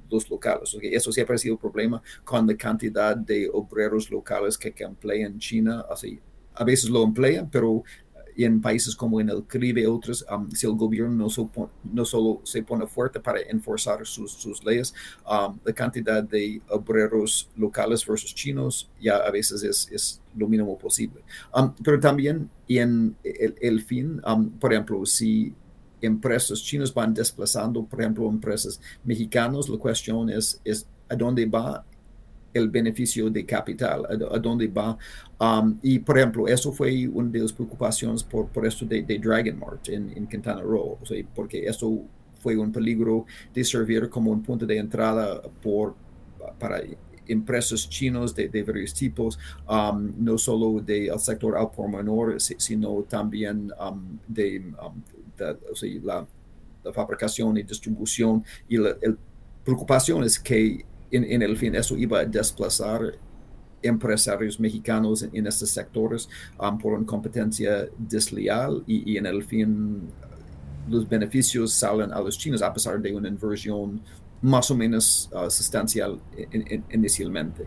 [0.09, 0.75] los locales.
[0.81, 5.37] Eso siempre ha sido un problema con la cantidad de obreros locales que, que emplean
[5.37, 5.85] China.
[5.91, 6.19] Así,
[6.55, 7.83] a veces lo emplean, pero
[8.35, 12.05] y en países como en el Caribe y otros, um, si el gobierno no, no,
[12.05, 14.93] solo se pone fuerte para enforzar sus, sus leyes,
[15.29, 20.77] um, la cantidad de obreros locales versus chinos ya a veces es, es lo mínimo
[20.77, 21.21] posible.
[21.53, 24.21] Um, pero también en el, el fin,
[24.59, 25.53] por ejemplo, si
[26.01, 31.85] empresas chinas van desplazando, por ejemplo, empresas mexicanas, la cuestión es, es a dónde va
[32.55, 34.97] el beneficio de capital, a, dónde va.
[35.39, 39.59] Um, y, por ejemplo, eso fue una de las preocupaciones por, por esto de, Dragon
[39.59, 40.97] Mart en, en Quintana Roo,
[41.33, 42.03] porque eso
[42.41, 45.95] fue un peligro de servir como un punto de entrada por,
[46.59, 46.81] para
[47.27, 49.37] empresas chinos de, de varios tipos,
[49.67, 54.63] um, no solo del sector al por menor, sino también um, de,
[56.03, 56.27] la
[56.85, 58.95] la fabricación y distribución y la
[59.63, 60.85] preocupación es que
[61.15, 63.13] en, el fin eso iba a desplazar
[63.82, 66.28] empresarios mexicanos en, estos sectores
[66.60, 70.10] um, por una competencia desleal y, en el fin
[70.89, 74.01] los beneficios salen a los chinos a pesar de una inversión
[74.41, 76.19] más o menos uh, sustancial
[76.91, 77.65] inicialmente.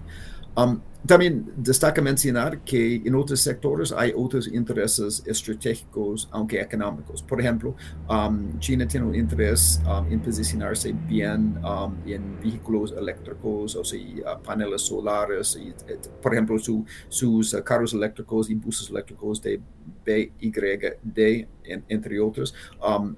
[0.56, 7.22] Um, también destaca mencionar que en otros sectores hay otros intereses estratégicos, aunque económicos.
[7.22, 7.76] Por ejemplo,
[8.10, 11.58] um, China tiene un interés um, en posicionarse bien
[12.04, 15.72] en vehículos eléctricos, o sea, uh, paneles solares, y,
[16.20, 19.60] por ejemplo, sus uh, carros eléctricos y buses eléctricos de
[20.04, 21.46] BYD,
[21.88, 22.54] entre otros.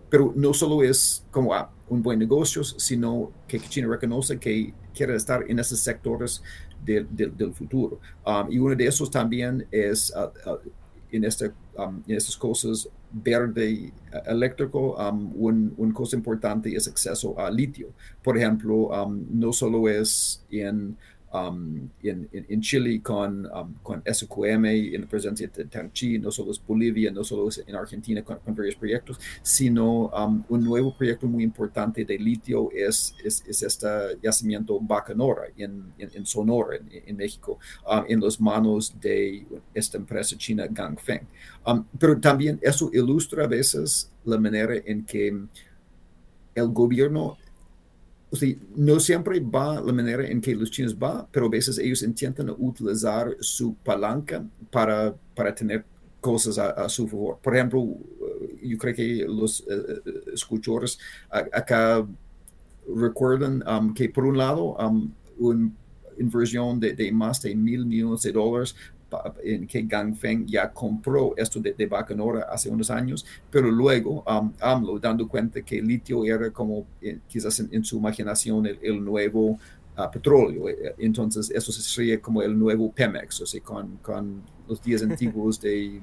[0.08, 5.16] pero no solo es como ah, un buen negocio, sino que China reconoce que quiere
[5.16, 6.42] estar en esos sectores
[6.84, 8.00] del futuro.
[8.24, 10.58] Um, y uno de esos también es uh, uh,
[11.10, 16.88] en, este, um, en estas cosas verde uh, eléctrico, um, un, un, cosa importante es
[16.88, 17.88] acceso a litio.
[18.22, 18.90] Por ejemplo,
[19.30, 20.96] no solo es en
[21.32, 26.50] Um, en, en, Chile con, um, con SQM, en la presencia de Tanchi, no solo
[26.50, 31.28] es Bolivia, no solo es en Argentina con, varios proyectos, sino um, un nuevo proyecto
[31.28, 33.86] muy importante de litio es, es, es este
[34.20, 37.60] yacimiento Bacanora en, en, Sonora, en, México,
[38.08, 41.28] en las manos de esta empresa china Gangfeng.
[41.96, 45.28] pero también eso ilustra a veces la manera en que
[46.56, 47.36] el gobierno
[48.32, 51.78] o sea, no siempre va la manera en que los chinos va, pero a veces
[51.78, 55.84] ellos intentan utilizar su palanca para, para tener
[56.20, 57.38] cosas a, su favor.
[57.42, 60.98] Por ejemplo, eh, yo creo que los uh, escuchadores
[61.30, 62.06] acá
[62.94, 65.70] recuerdan um, que por un lado um, una
[66.18, 68.76] inversión de, de, más de mil millones de dólares
[69.42, 74.52] en que Gangfeng ya compró esto de, de Bacanora hace unos años, pero luego um,
[74.60, 79.58] AMLO, dando cuenta que el litio era como eh, quizás en, su imaginación el, nuevo
[79.96, 84.82] uh, petróleo, eh, entonces eso sería como el nuevo Pemex, o sea, con, con los
[84.82, 86.00] días antiguos de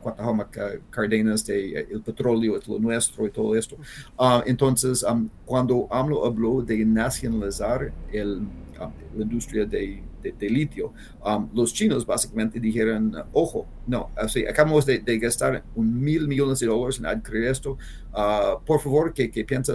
[0.00, 0.48] Cuatahoma
[0.90, 3.76] Cardenas de eh, el petróleo es lo nuestro y todo esto.
[4.18, 8.42] Uh, entonces, um, cuando AMLO habló de nacionalizar el,
[8.78, 10.92] la industria de de, litio.
[11.24, 16.66] Um, los chinos básicamente dijeron, ojo, no, así, acabamos de, gastar un mil millones de
[16.66, 17.78] dólares en adquirir esto,
[18.12, 19.74] uh, por favor que, que piensa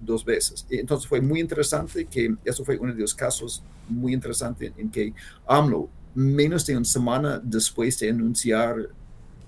[0.00, 0.66] dos veces.
[0.70, 5.12] Entonces fue muy interesante que eso fue uno de los casos muy interesantes en que
[5.46, 8.88] AMLO, menos de una semana después de anunciar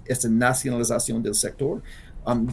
[0.05, 1.83] esta nacionalización del sector,
[2.27, 2.47] um,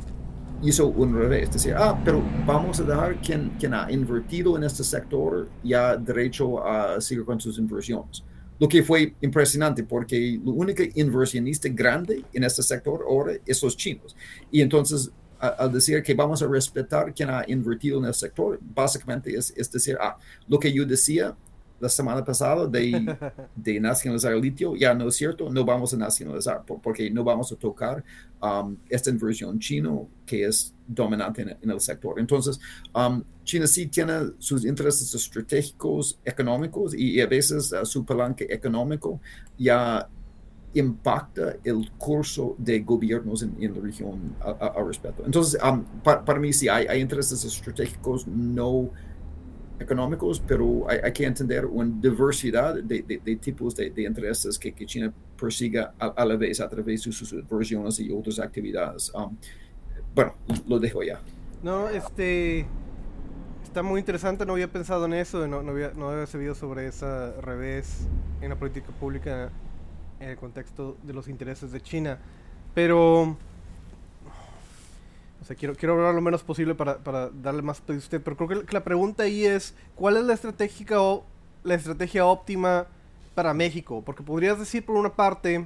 [0.62, 4.84] hizo un revés, decir, ah, pero vamos a dejar quien, quien ha invertido en este
[4.84, 8.24] sector ya derecho a seguir con sus inversiones.
[8.60, 13.78] Lo que fue impresionante porque el único inversionista grande en este sector ahora es los
[13.78, 14.16] chinos.
[14.52, 15.10] Y entonces,
[15.40, 19.72] al decir que vamos a respetar quien ha invertido en el sector, básicamente es, es
[19.72, 20.18] decir, ah,
[20.50, 21.34] lo que yo decía
[21.80, 23.18] la semana pasada de,
[23.56, 27.52] de, nacionalizar el litio, ya no es cierto, no vamos a nacionalizar porque no vamos
[27.52, 28.04] a tocar
[28.42, 32.20] um, esta inversión chino que es dominante en, el sector.
[32.20, 32.60] Entonces,
[32.94, 39.20] um, China sí tiene sus intereses estratégicos, económicos y, a veces uh, su palanca económico
[39.58, 40.08] ya
[40.74, 45.26] impacta el curso de gobiernos en, la región al respecto.
[45.26, 48.92] Entonces, um, para mí sí hay, hay intereses estratégicos no
[49.80, 55.12] económicos, pero hay, que entender una diversidad de, de, tipos de, intereses que, que China
[55.40, 59.12] persiga a, la vez a través de sus versiones y otras actividades.
[59.14, 59.38] Um,
[60.14, 60.36] bueno,
[60.68, 61.22] lo dejo ya.
[61.64, 62.66] No, este
[63.64, 66.88] está muy interesante, no había pensado en eso, no, no, había, no había sabido sobre
[66.88, 68.08] ese revés
[68.42, 69.52] en la política pública
[70.20, 72.20] en el contexto de los intereses de China.
[72.74, 73.38] Pero
[75.42, 78.36] o sea, quiero, quiero hablar lo menos posible para, para darle más a usted, pero
[78.36, 81.24] creo que la pregunta ahí es, ¿cuál es la estrategia, o,
[81.64, 82.88] la estrategia óptima
[83.36, 84.04] para México?
[84.06, 85.66] Porque podrías decir por una parte,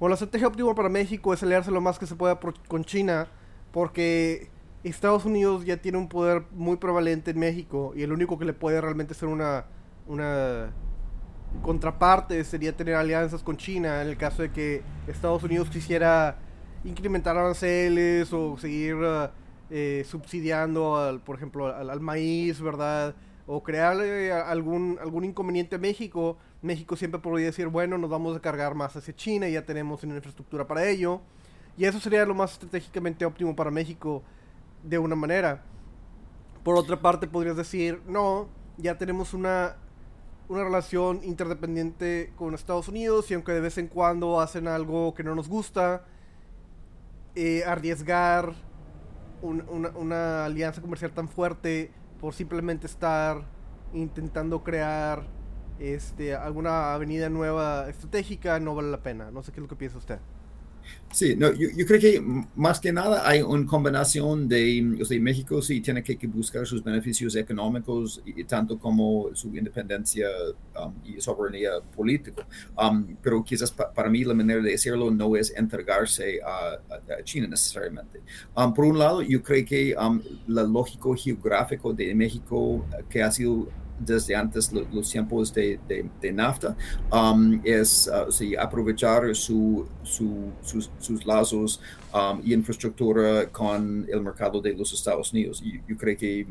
[0.00, 3.28] bueno, la estrategia óptima para México es aliarse lo más que se pueda con China,
[3.70, 4.50] porque
[4.82, 8.52] Estados Unidos ya tiene un poder muy prevalente en México y el único que le
[8.52, 9.66] puede realmente ser una,
[10.08, 10.72] una
[11.62, 16.38] contraparte sería tener alianzas con China en el caso de que Estados Unidos quisiera
[16.84, 18.96] incrementar aranceles o seguir
[19.70, 23.14] eh, subsidiando, al, por ejemplo, al, maíz, ¿verdad?
[23.46, 26.36] O crearle algún, algún inconveniente a México.
[26.60, 30.16] México siempre podría decir, bueno, nos vamos a cargar más hacia China, ya tenemos una
[30.16, 31.20] infraestructura para ello.
[31.76, 34.22] Y eso sería lo más estratégicamente óptimo para México
[34.82, 35.62] de una manera.
[36.62, 39.76] Por otra parte, podrías decir, no, ya tenemos una,
[40.48, 45.24] una relación interdependiente con Estados Unidos y aunque de vez en cuando hacen algo que
[45.24, 46.04] no nos gusta,
[47.34, 48.54] eh, arriesgar
[49.42, 53.42] una, alianza comercial tan fuerte por simplemente estar
[53.92, 55.24] intentando crear
[55.78, 59.30] este, alguna avenida nueva estratégica no vale la pena.
[59.30, 60.18] No sé qué es lo que piensa usted.
[61.12, 62.22] Sí, no, yo, creo que
[62.56, 66.82] más que nada hay una combinación de, o sea, México sí tiene que, buscar sus
[66.82, 70.26] beneficios económicos y, tanto como su independencia
[70.82, 72.46] um, y soberanía política.
[72.78, 76.78] Um, pero quizás para mí la manera de decirlo no es entregarse a,
[77.24, 78.20] China necesariamente.
[78.56, 79.94] Um, por un lado, yo creo que
[80.46, 83.68] la lógico geográfico de México que ha sido
[84.04, 85.78] desde antes los tiempos de,
[86.20, 86.76] de, NAFTA,
[87.12, 91.80] um, es uh, aprovechar su, sus, lazos
[92.14, 95.62] um, y infraestructura con el mercado de los Estados Unidos.
[95.64, 96.46] Y yo creo que,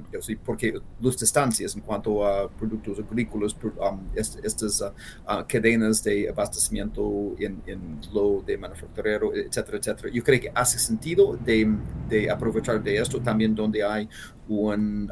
[0.45, 4.86] porque las distancias en cuanto a productos agrícolas, um, estas uh,
[5.32, 10.80] uh, cadenas de abastecimiento en, en, lo de manufacturero, etcétera, etcétera, yo creo que hace
[10.80, 11.76] sentido de,
[12.10, 14.08] de aprovechar de esto también donde hay
[14.47, 15.12] un,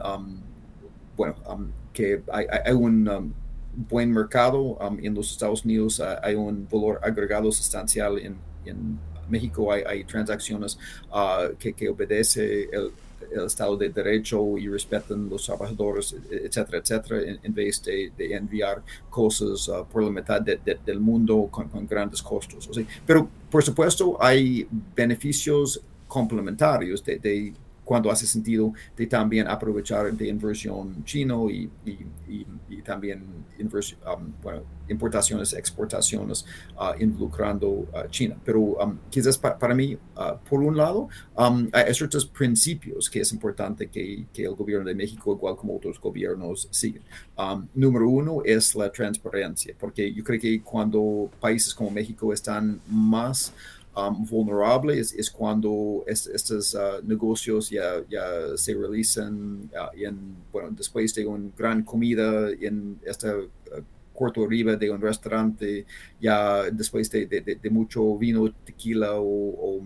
[1.16, 1.36] bueno,
[1.94, 3.34] que hay, un um,
[3.90, 8.38] buen mercado um, en los Estados Unidos, uh, hay un valor agregado sustancial en,
[9.30, 10.78] México, hay, transacciones
[11.12, 12.92] uh, que, que obedece el,
[13.46, 19.86] Estado de Derecho y respetan los trabajadores, etcétera, etcétera, en, vez de, enviar cosas uh,
[19.86, 22.70] por la mitad del mundo con, grandes costos.
[23.06, 27.54] pero, por supuesto, hay beneficios complementarios de
[27.90, 31.68] cuando hace sentido de también aprovechar de inversión chino y,
[32.86, 33.24] también
[33.60, 36.46] um, bueno, importaciones, exportaciones
[36.78, 38.38] uh, involucrando a China.
[38.46, 43.34] Pero um, quizás para mí, uh, por un lado, um, hay ciertos principios que es
[43.34, 47.02] importante que, que, el gobierno de México, igual como otros gobiernos, sigan.
[47.74, 53.52] número uno es la transparencia, porque yo creo que cuando países como México están más
[54.08, 61.14] um, vulnerable es, cuando estos uh, negocios ya, ya se realizan uh, en, bueno, después
[61.14, 63.50] de una gran comida en este uh,
[64.14, 65.86] cuarto arriba de un restaurante,
[66.20, 69.82] ya después de, de, mucho vino, tequila o,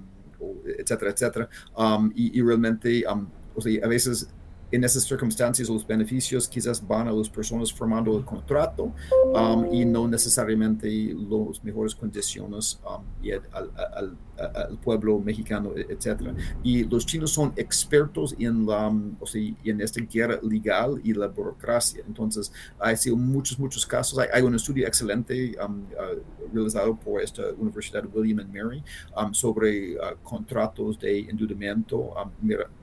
[0.65, 1.49] etcétera, etcétera.
[1.77, 4.27] Um, y, realmente, um, o sea, a veces
[4.73, 8.91] en esas circunstancias los beneficios quizás van a las personas formando el contrato
[9.33, 16.33] um, y no necesariamente las mejores condiciones um, y al, al pueblo mexicano, e, etcétera.
[16.63, 21.27] Y los chinos son expertos en, la, o sea, en esta guerra legal y la
[21.27, 22.03] burocracia.
[22.07, 24.19] Entonces, hay sido muchos, muchos casos.
[24.31, 28.83] Hay, un estudio excelente um, uh, realizado por esta Universidad William and Mary
[29.15, 32.29] um, sobre uh, contratos de endeudamiento, um,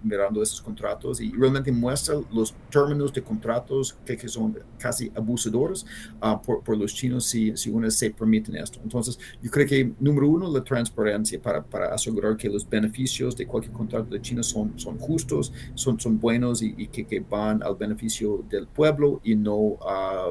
[0.02, 5.84] mirando esos contratos y realmente muestra los términos de contratos que, que son casi abusadores
[6.22, 8.78] uh, por, por, los chinos si, si uno se permiten esto.
[8.82, 13.46] Entonces, yo creo que, número uno, la transparencia para, para, asegurar que los beneficios de
[13.46, 17.76] cualquier contrato de China son, son justos, son, son buenos y, que, que, van al
[17.76, 20.28] beneficio del pueblo y no a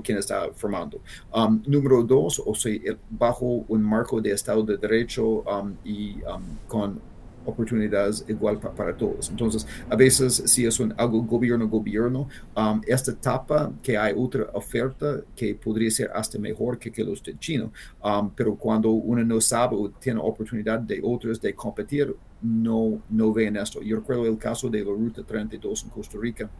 [0.00, 1.00] quien está formando.
[1.34, 2.72] Um, número dos, o sea,
[3.10, 7.11] bajo un marco de Estado de Derecho um, y um, con
[7.44, 9.30] oportunidades igual para todos.
[9.30, 15.20] Entonces, a veces si es un algo gobierno-gobierno, um, esta etapa que hay otra oferta
[15.34, 17.72] que podría ser hasta mejor que, que los de chino,
[18.04, 23.32] um, pero cuando uno no sabe o tiene oportunidad de otros de competir, no, no
[23.32, 23.80] ven esto.
[23.82, 26.50] Yo recuerdo el caso de la Ruta 32 en Costa Rica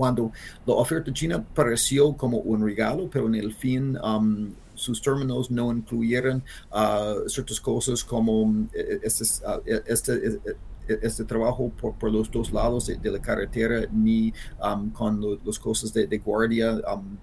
[0.00, 0.32] cuando
[0.64, 4.50] la oferta china pareció como un regalo, pero en el fin um,
[4.80, 10.12] sus términos no incluyeron uh, ciertas cosas como eh, este, uh, este,
[10.88, 14.32] eh, este trabajo por, por, los dos lados de, la carretera ni
[14.64, 17.18] um, con las cosas de, guardia um,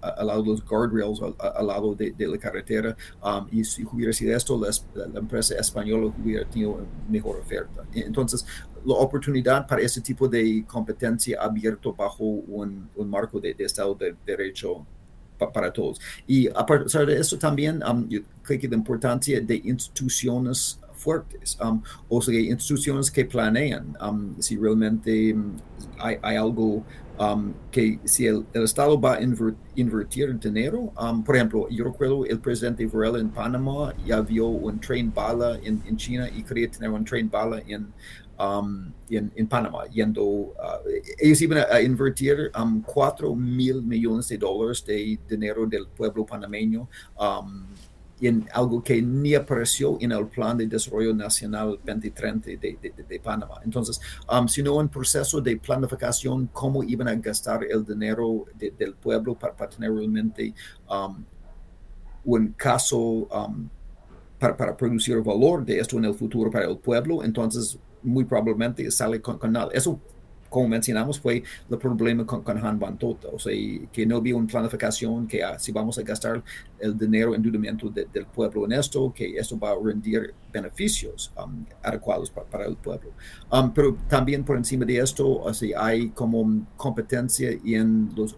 [0.00, 2.96] al lado de los guardrails, al, lado de, de, la carretera.
[3.22, 4.70] Um, y si hubiera sido esto, la,
[5.06, 7.84] la, empresa española hubiera tenido mejor oferta.
[7.94, 8.44] Entonces,
[8.84, 13.94] la oportunidad para ese tipo de competencia abierto bajo un, un marco de, de, Estado
[13.94, 14.86] de Derecho
[15.50, 16.00] para todos.
[16.26, 21.58] Y a partir de eso también, um, yo creo que la importancia de instituciones fuertes,
[21.64, 25.34] um, o sea, instituciones que planean um, si realmente
[25.98, 26.84] hay, algo
[27.70, 29.22] que si el, Estado va a
[29.76, 30.92] invertir dinero,
[31.24, 35.80] por ejemplo, yo recuerdo el presidente Varela en Panamá ya vio un tren bala en,
[35.86, 37.86] en China y quería tener un tren bala en,
[38.38, 40.52] um, en, en, Panamá, yendo, uh,
[41.18, 46.88] ellos iban a, invertir um, 4 mil millones de dólares de dinero del pueblo panameño
[47.18, 47.66] um,
[48.20, 52.78] en algo que ni apareció en el Plan de Desarrollo Nacional 2030 de,
[53.08, 53.60] de, Panamá.
[53.64, 59.34] Entonces, um, sino un proceso de planificación, cómo iban a gastar el dinero del pueblo
[59.34, 60.54] para, tener realmente
[60.88, 61.24] um,
[62.24, 63.28] un caso
[64.38, 67.22] para producir valor de esto en el futuro para el pueblo.
[67.22, 69.70] Entonces, muy probablemente sale con, con nada.
[69.72, 69.98] Eso
[70.52, 73.52] como mencionamos, fue el problema con, con Han Van Tota, o sea,
[73.90, 76.44] que no había una planificación que ah, si vamos a gastar
[76.78, 82.30] el dinero endeudamiento del pueblo en esto, que esto va a rendir beneficios um, adecuados
[82.30, 83.10] para, el pueblo.
[83.50, 88.36] Um, pero también por encima de esto, o sea, hay como competencia en los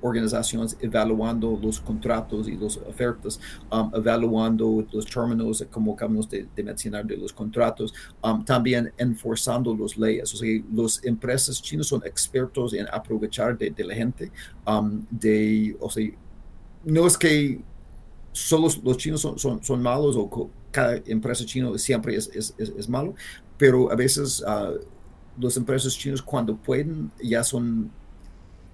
[0.00, 3.40] organizaciones evaluando los contratos y las ofertas,
[3.70, 7.92] um, evaluando los términos, como acabamos de, mencionar, de los contratos,
[8.22, 10.32] um, también enforzando las leyes.
[10.34, 14.30] O sea, las empresas chinas son expertos en aprovechar de, la gente,
[14.66, 16.08] um, de, o sea,
[16.84, 17.60] no es que
[18.32, 23.14] solo los chinos son, son, malos o cada empresa china siempre es, es, malo,
[23.56, 24.78] pero a veces uh,
[25.38, 27.90] las empresas chinas cuando pueden ya son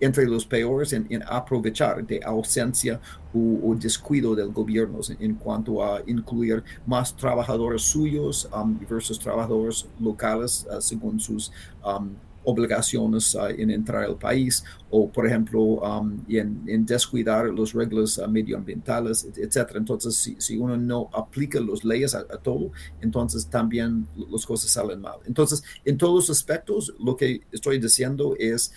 [0.02, 3.00] entre los peores en, aprovechar de ausencia
[3.32, 10.66] o, descuido del gobierno en, cuanto a incluir más trabajadores suyos um, versus trabajadores locales
[10.68, 11.52] uh, según sus
[11.86, 12.10] um,
[12.44, 18.28] obligaciones uh, en entrar al país o, por ejemplo, um, en, descuidar las reglas uh,
[18.28, 19.70] medioambientales, etc.
[19.76, 25.20] Entonces, si, uno no aplica las leyes a, todo, entonces también las cosas salen mal.
[25.26, 28.72] Entonces, en todos los aspectos, lo que estoy diciendo es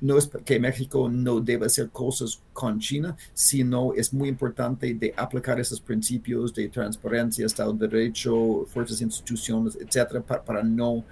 [0.00, 5.14] no es que México no debe hacer cosas con China, sino es muy importante de
[5.16, 11.04] aplicar esos principios de transparencia, Estado de Derecho, fuerzas instituciones, etcétera, para, no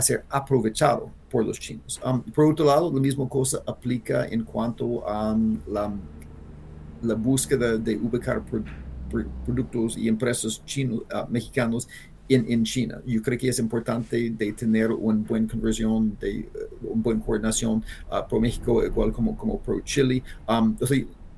[0.00, 2.00] ser aprovechado por los chinos.
[2.04, 5.94] Um, por otro lado, la misma cosa aplica en cuanto a um, la,
[7.14, 8.42] búsqueda de ubicar
[9.44, 11.86] productos y empresas chinos, uh, mexicanos
[12.28, 13.00] en, China.
[13.06, 16.48] Yo creo que es importante de tener una buena conversión, de
[16.82, 20.22] uh, una buena coordinación uh, por México, igual como, como por Chile.
[20.48, 20.76] Um,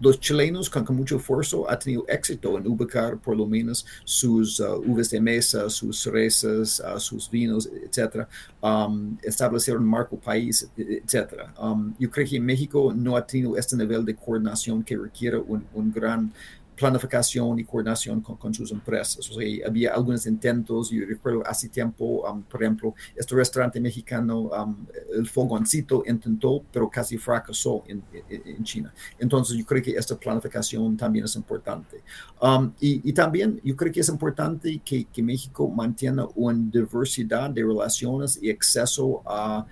[0.01, 4.81] los chilenos con, mucho esfuerzo han tenido éxito en ubicar por lo menos sus uh,
[4.87, 8.29] uvas de mesa, sus cerezas, sus vinos, etcétera,
[8.63, 11.53] um, establecer un marco país, etcétera.
[11.61, 15.39] Um, yo creo que en México no ha tenido este nivel de coordinación que requiere
[15.39, 16.33] un, un gran
[16.79, 19.29] planificación y coordinación con, sus empresas.
[19.31, 24.43] O sea, había algunos intentos, yo recuerdo hace tiempo, um, por ejemplo, este restaurante mexicano,
[24.43, 28.93] um, el Fogoncito, intentó, pero casi fracasó en, en, China.
[29.19, 32.03] Entonces, yo creo que esta planificación también es importante.
[32.41, 37.51] Um, y, y, también yo creo que es importante que, que México mantenga una diversidad
[37.51, 39.67] de relaciones y acceso a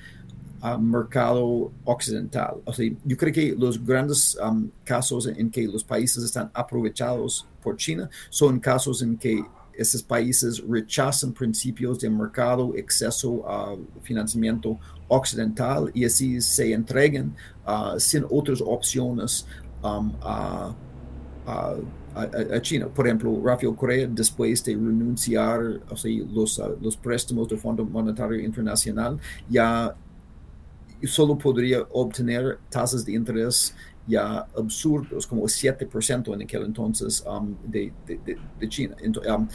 [0.79, 2.57] mercado occidental.
[2.65, 7.47] O sea, yo creo que los grandes um, casos en que los países están aprovechados
[7.63, 9.45] por China son casos en que
[9.77, 17.35] esos países rechazan principios de mercado, exceso a financiamiento occidental y así se entregan
[17.67, 19.47] uh, sin otras opciones
[19.83, 20.75] um, a,
[22.63, 22.89] China.
[22.89, 25.61] Por ejemplo, Rafael Correa, después de renunciar
[25.91, 29.95] o sea, los, uh, los préstamos del Fondo Monetario Internacional, ya
[31.05, 33.75] solo podría obtener tasas de interés
[34.07, 38.97] ya absurdos, como 7% en aquel entonces um, de, de, China.
[39.05, 39.49] Um,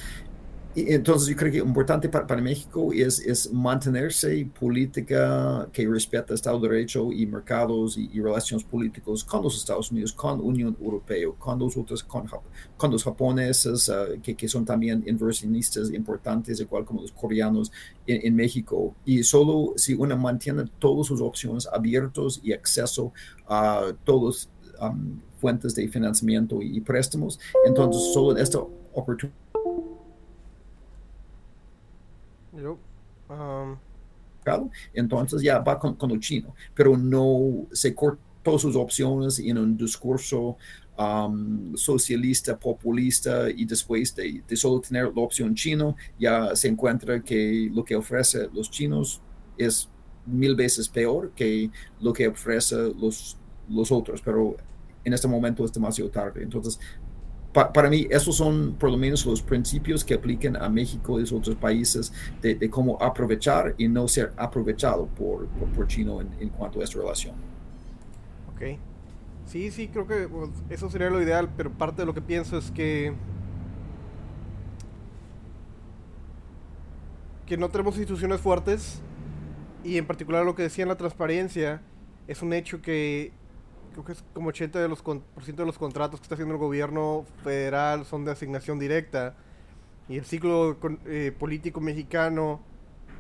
[0.76, 6.70] entonces yo creo que importante para, México es, es, mantenerse política que respeta Estado de
[6.70, 11.76] Derecho y mercados y, relaciones políticas con los Estados Unidos, con Unión Europea, con los
[11.76, 17.72] otros, con, los japoneses, uh, que, que, son también inversionistas importantes, igual como los coreanos
[18.08, 18.96] en, México.
[19.06, 23.12] Y solo si uno mantiene todas sus opciones abiertas y acceso
[23.48, 24.50] a todas
[24.80, 28.60] um, fuentes de financiamiento y, y préstamos, entonces solo esta
[28.94, 29.41] oportunidad
[32.54, 33.78] Um,
[34.94, 40.58] entonces ya va con, con, chino, pero no se cortó sus opciones en un discurso
[40.98, 47.22] um, socialista, populista y después de, de, solo tener la opción chino, ya se encuentra
[47.22, 49.22] que lo que ofrece los chinos
[49.58, 49.90] es
[50.26, 53.38] mil veces peor que lo que ofrece los,
[53.70, 54.56] los otros, pero
[55.04, 56.44] en este momento es demasiado tarde.
[56.44, 56.80] Entonces,
[57.54, 61.34] para mí, esos son por lo menos los principios que aplican a México y los
[61.34, 66.84] otros países de, cómo aprovechar y no ser aprovechado por, por, Chino en, cuanto a
[66.84, 67.36] esta relación.
[68.54, 68.78] Ok.
[69.48, 70.30] Sí, sí, creo que
[70.70, 73.14] eso sería lo ideal, pero parte de lo que pienso es que
[77.46, 79.02] que no tenemos instituciones fuertes
[79.84, 81.82] y en particular lo que decía en la transparencia
[82.30, 83.34] es un hecho que
[83.92, 86.56] creo que es como 80% de los, por ciento de los contratos que está haciendo
[86.56, 89.36] el gobierno federal son de asignación directa.
[90.10, 92.62] Y el ciclo eh, político mexicano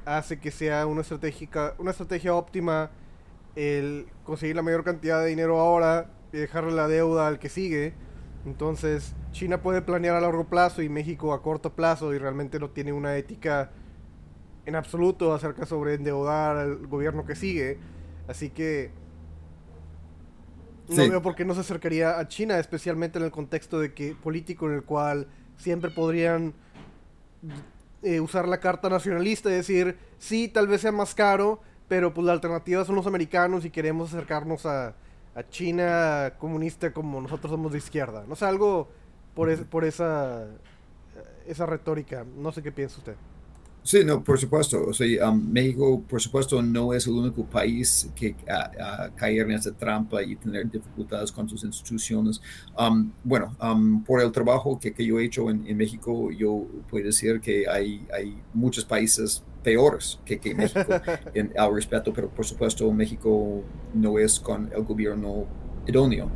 [0.06, 2.92] hace que sea una, estratégica, una estrategia óptima
[3.56, 7.94] el conseguir la mayor cantidad de dinero ahora y dejarle la deuda al que sigue.
[8.46, 12.70] Entonces, China puede planear a largo plazo y México a corto plazo y realmente no
[12.70, 13.72] tiene una ética
[14.66, 17.78] en absoluto acerca sobre endeudar al gobierno que sigue.
[18.28, 18.92] Así que
[20.96, 24.16] no veo por qué no se acercaría a China, especialmente en el contexto de que
[24.16, 25.28] político en el cual
[25.58, 26.54] siempre podrían
[28.04, 32.26] eh, usar la carta nacionalista y decir, sí, tal vez sea más caro, pero pues
[32.26, 34.96] la alternativa son los americanos y queremos acercarnos a,
[35.36, 38.24] a China comunista como nosotros somos de izquierda.
[38.28, 38.90] No sé, algo
[39.34, 40.48] por, por esa,
[41.48, 42.26] esa retórica.
[42.38, 43.16] No sé qué piensa usted.
[43.84, 44.86] Sí, no, por supuesto.
[44.88, 49.54] O sea, um, México, por supuesto, no es el único país que a, caer en
[49.54, 52.42] esa trampa y tener dificultades con sus instituciones.
[52.78, 57.06] Um, bueno, um, por el trabajo que, que, yo he hecho en, México, yo puedo
[57.06, 61.02] decir que hay, hay muchos países peores que, que México
[61.34, 63.64] en, al respeto, pero por supuesto México
[63.96, 65.48] no es con el gobierno
[65.88, 66.30] idóneo.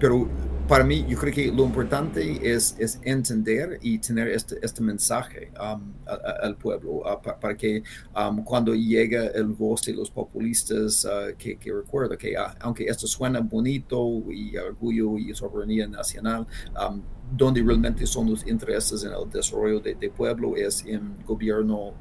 [0.00, 0.28] pero
[0.68, 5.50] para mí, yo creo que lo importante es, es entender y tener este, este mensaje
[5.58, 5.94] um,
[6.42, 7.02] al pueblo
[7.40, 7.82] para que
[8.14, 12.84] um, cuando llega el voz de los populistas, uh, que, que recuerda que uh, aunque
[12.84, 16.46] esto suena bonito y orgullo y soberanía nacional,
[16.78, 17.00] um,
[17.34, 21.94] donde realmente son los intereses en el desarrollo del de pueblo es en gobierno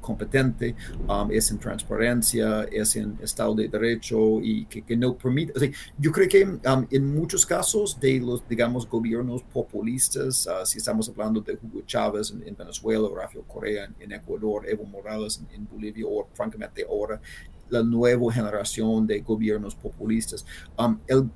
[0.00, 0.74] competente,
[1.08, 5.72] um, es en transparencia, es en Estado de Derecho y que, no permite.
[5.98, 11.08] yo creo que um, en muchos casos de los, digamos, gobiernos populistas, uh, si estamos
[11.08, 16.26] hablando de Hugo Chávez en, Venezuela, Rafael Correa en, Ecuador, Evo Morales en, Bolivia, o
[16.34, 17.20] francamente ahora
[17.68, 20.44] la nueva generación de gobiernos populistas,
[20.78, 21.30] um, el,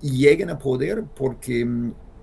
[0.00, 1.66] llegan a poder porque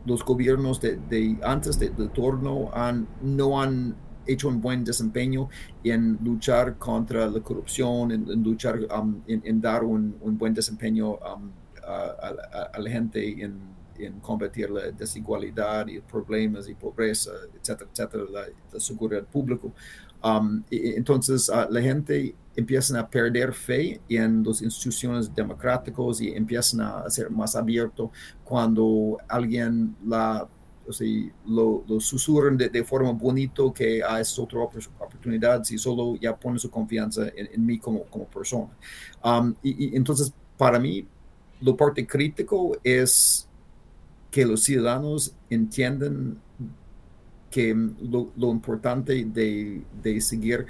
[0.06, 3.96] los gobiernos de, antes del de turno han, no han
[4.28, 5.50] hecho un buen desempeño
[5.84, 11.52] en luchar contra la corrupción, en, luchar, um, en, dar un, buen desempeño um,
[11.84, 13.78] a, la gente en,
[14.22, 19.68] combatir la desigualdad y problemas y pobreza, etcétera, etcétera, la, seguridad pública.
[20.24, 27.10] Um, entonces, la gente empieza a perder fe en las instituciones democráticas y empiezan a
[27.10, 28.12] ser más abierto
[28.44, 30.48] cuando alguien la
[30.88, 31.08] o sea,
[31.46, 36.36] lo, lo susurran de, de, forma bonito que ah, es otra oportunidad si solo ya
[36.36, 38.70] pone su confianza en, mí como, como persona.
[39.24, 41.06] Um, y, entonces, para mí,
[41.62, 43.48] lo parte crítico es
[44.32, 46.40] que los ciudadanos entiendan
[47.50, 50.66] que lo, lo importante de, de seguir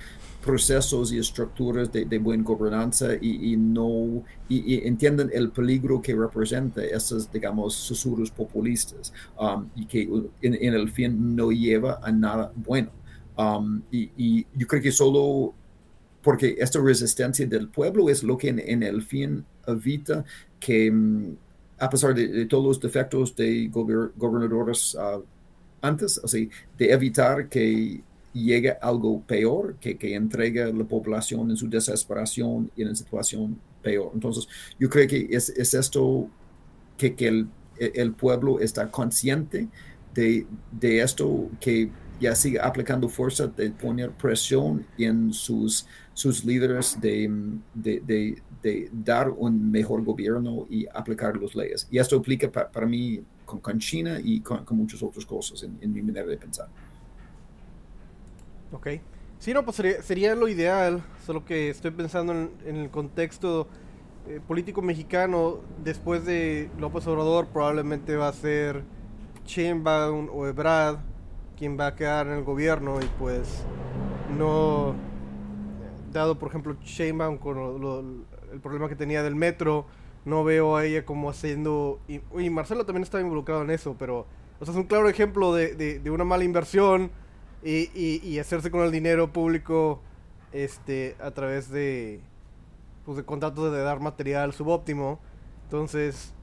[0.48, 6.02] procesos y estructuras de, de buena gobernanza y, y no y, y, entienden el peligro
[6.02, 10.04] que representa esos, digamos, susurros populistas um, y que
[10.42, 12.92] en, en, el fin no lleva a nada bueno.
[13.38, 15.54] Um, y, y, yo creo que solo
[16.22, 20.24] porque esta resistencia del pueblo es lo que en, en el fin evita
[20.60, 21.36] que, um,
[21.78, 25.22] a pesar de, de, todos los defectos de gober, gobernadores uh,
[25.88, 26.46] antes, o sea,
[26.78, 28.02] de evitar que
[28.34, 34.12] llegue algo peor que, que entregue la población en su desesperación y en situación peor.
[34.14, 34.48] Entonces,
[34.80, 36.30] yo creo que es, es esto
[36.98, 37.46] que, que
[37.80, 39.68] el, pueblo está consciente
[40.14, 47.00] de, de, esto, que ya sigue aplicando fuerza de poner presión en sus, sus líderes
[47.00, 47.32] de,
[47.76, 51.88] de, de, dar un mejor gobierno y aplicar las leyes.
[51.92, 55.80] Y esto aplica para mí con, con, China y con, con muchas otras cosas en,
[55.82, 56.68] en mi manera de pensar.
[58.72, 58.88] Ok.
[59.40, 63.68] Sí, no, pues sería, lo ideal, solo que estoy pensando en, el contexto
[64.28, 68.84] eh, político mexicano, después de López Obrador probablemente va a ser
[69.46, 70.98] Sheinbaum o Ebrad
[71.56, 73.64] quien va a quedar en el gobierno y pues
[74.38, 74.96] no,
[76.12, 79.86] dado por ejemplo Sheinbaum con el problema que tenía del metro,
[80.28, 82.20] no veo a ella como haciendo, y,
[82.50, 84.28] Marcelo también estaba involucrado en eso, pero
[84.60, 87.12] o sea, es un claro ejemplo de, de una mala inversión
[87.64, 87.90] y,
[88.24, 90.02] y, hacerse con el dinero público
[90.52, 92.22] este a través de
[93.06, 95.20] pues de contratos de dar material subóptimo.
[95.64, 96.34] Entonces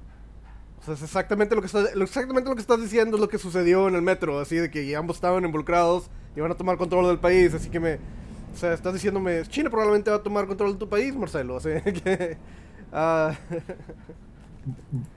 [0.80, 3.38] o sea, es exactamente lo que está, exactamente lo que estás diciendo es lo que
[3.38, 7.06] sucedió en el metro así de que ambos estaban involucrados y van a tomar control
[7.06, 10.74] del país así que me o sea estás diciéndome China probablemente va a tomar control
[10.74, 12.36] de tu país Marcelo sea que
[12.94, 13.34] uh,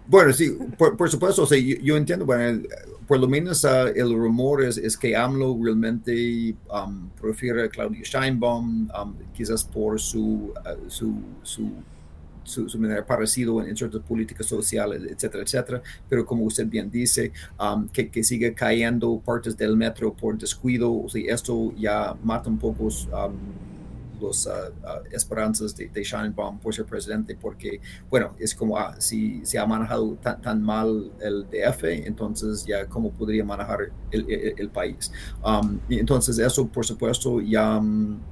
[0.07, 2.63] Bueno, sí, por, supuesto, o sea, yo, entiendo, bueno,
[3.07, 8.03] por lo menos uh, el rumor es, es, que AMLO realmente um, prefiere a Claudio
[8.03, 11.71] Scheinbaum, um, quizás por su, uh, su, su,
[12.43, 17.87] su, manera parecido en, ciertas políticas sociales, etcétera, etcétera, pero como usted bien dice, um,
[17.87, 22.57] que, que, sigue cayendo partes del metro por descuido, o sea, esto ya mata un
[22.57, 22.89] poco
[24.21, 24.49] las
[25.11, 29.65] esperanzas de, de Sheinbaum por ser presidente, porque, bueno, es como ah, si se ha
[29.65, 35.11] manejado tan, mal el DF, entonces ya cómo podría manejar el, país.
[35.43, 37.81] Um, y entonces eso, por supuesto, ya,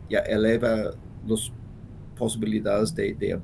[0.10, 0.92] ya eleva
[1.26, 1.52] las
[2.18, 3.36] posibilidades de, de.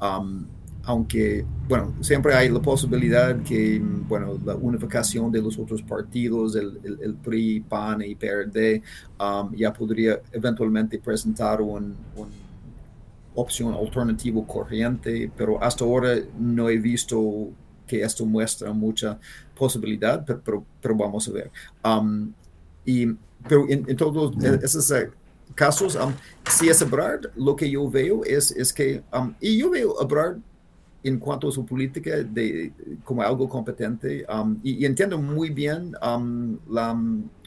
[0.00, 0.46] Um,
[0.84, 6.80] aunque, bueno, siempre hay la posibilidad que, bueno, la unificación de los otros partidos, el,
[7.00, 8.82] el, PRI, PAN y PRD,
[9.20, 11.94] um, ya podría eventualmente presentar una
[13.34, 17.50] opción alternativa corriente, pero hasta ahora no he visto
[17.86, 19.18] que esto muestra mucha
[19.54, 21.50] posibilidad, pero, pero, vamos a ver.
[21.84, 22.32] Um,
[22.84, 23.06] y,
[23.46, 25.10] pero en, todos esos eh,
[25.54, 26.12] casos, um,
[26.48, 29.02] si es Ebrard, lo que yo veo es, es que,
[29.40, 30.38] y yo veo Ebrard
[31.02, 32.72] en cuanto a su política de,
[33.04, 36.92] como algo competente um, y, entiendo muy bien um, la,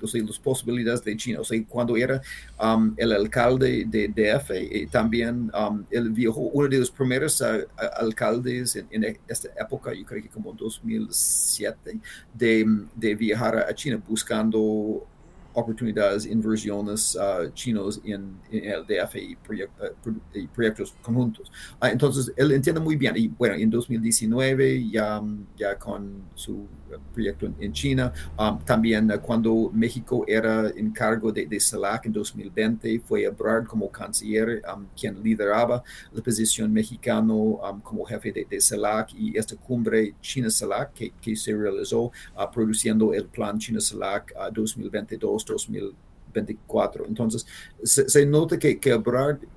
[0.02, 1.42] o sea, las posibilidades de China.
[1.42, 2.22] O sea, cuando era
[2.60, 5.52] um, el alcalde de DF, y también
[5.92, 7.66] él viajó, uno de los primeros uh,
[8.00, 12.00] alcaldes en, esta época, yo creo que como 2007,
[12.34, 15.06] de, de viajar a China buscando
[15.54, 21.52] oportunidades, inversiones uh, chinos en, el DF y, uh, proyectos conjuntos.
[21.82, 23.16] Uh, entonces, él entiende muy bien.
[23.16, 25.22] Y bueno, en 2019, ya,
[25.56, 26.68] ya con su
[27.14, 33.00] proyecto en, China, um, también cuando México era en cargo de, de, CELAC en 2020,
[33.00, 38.62] fue Ebrard como canciller um, quien lideraba la posición mexicano um, como jefe de, de,
[38.62, 42.12] CELAC y esta cumbre China-CELAC que, que, se realizó
[42.54, 47.06] produciendo el plan China-CELAC 2022 2024.
[47.06, 47.46] Entonces,
[47.84, 49.02] se, nota que, que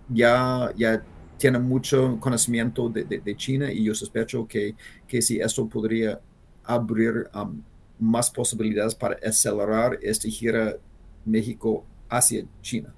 [0.08, 1.02] ya, ya
[1.38, 4.74] tiene mucho conocimiento de, de, China y yo sospecho que,
[5.06, 6.20] que si esto podría
[6.66, 7.62] abrir um,
[7.98, 10.76] más posibilidades para acelerar esta gira
[11.24, 12.94] México hacia China.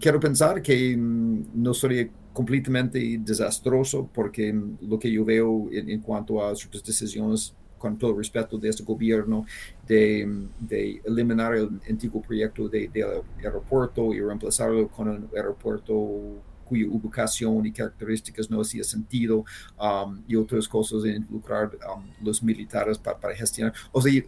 [0.00, 6.00] Quiero pensar que mm, no sería completamente desastroso porque mm, lo que yo veo en,
[6.00, 9.46] cuanto a sus decisiones con todo respeto de este gobierno
[9.86, 16.86] de, de eliminar el antiguo proyecto del de aeropuerto y reemplazarlo con un aeropuerto cuya
[16.86, 19.44] ubicación y características no hacía sentido
[19.80, 23.74] um, y otras cosas de involucrar um, los militares para, gestionar.
[23.90, 24.22] O sea,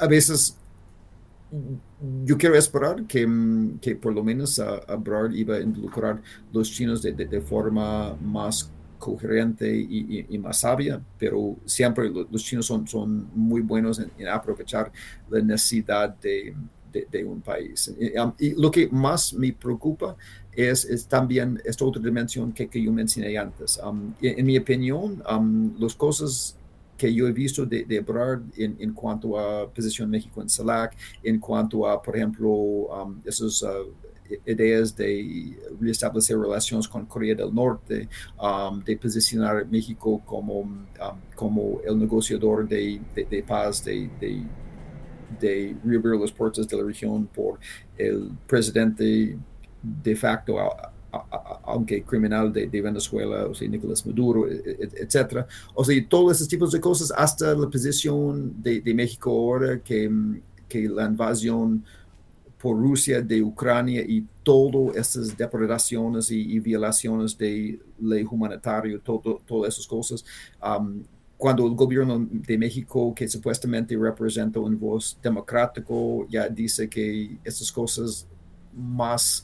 [0.00, 0.56] a veces
[2.24, 3.28] yo quiero esperar que,
[3.82, 8.16] que por lo menos a, a Brad iba a involucrar los chinos de, de forma
[8.16, 14.92] más coherente y, más sabia, pero siempre los chinos son, son muy buenos en, aprovechar
[15.28, 16.54] la necesidad de,
[16.92, 17.92] de, un país.
[18.16, 20.16] Um, y, lo que más me preocupa
[20.52, 23.80] es, es también esta otra dimensión que, que yo mencioné antes.
[23.84, 26.56] Um, en, mi opinión, um, las cosas
[26.96, 30.96] que yo he visto de, de Ebrard en, en, cuanto a posición México en CELAC,
[31.22, 33.62] en cuanto a, por ejemplo, esos...
[33.62, 33.92] Uh,
[34.46, 38.08] ideas de restablecer relaciones con Corea del Norte,
[38.40, 40.86] um, de posicionar México como, um,
[41.34, 44.44] como el negociador de, de, paz, de, de,
[45.40, 47.58] de reabrir las puertas de la región por
[47.96, 49.36] el presidente
[49.82, 50.56] de facto,
[51.64, 55.46] aunque criminal de, Venezuela, o sea, Nicolás Maduro, e, e, etcétera.
[55.74, 60.10] O sea, todos esos tipos de cosas, hasta la posición de, de México ahora, que,
[60.68, 61.84] que la invasión
[62.60, 69.74] por Rusia de Ucrania y todas estas depredaciones y, violaciones de ley humanitaria, todo, todas
[69.74, 70.24] esas cosas.
[70.62, 71.02] Um,
[71.38, 77.72] cuando el gobierno de México, que supuestamente representa un voz democrático, ya dice que estas
[77.72, 78.26] cosas
[78.76, 79.42] más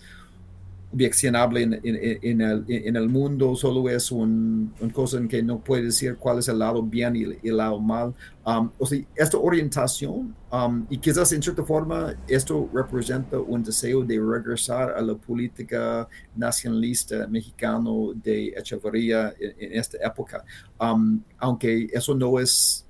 [0.93, 5.59] viaccionable en, en, el, en, el, mundo, solo es un, una cosa en que no
[5.59, 8.15] puede decir cuál es el lado bien y el, lado mal.
[8.45, 14.05] Um, o sea, esta orientación, um, y quizás en cierta forma esto representa un deseo
[14.05, 20.45] de regresar a la política nacionalista mexicano de Echeverría en, esta época,
[20.81, 22.87] um, aunque eso no es,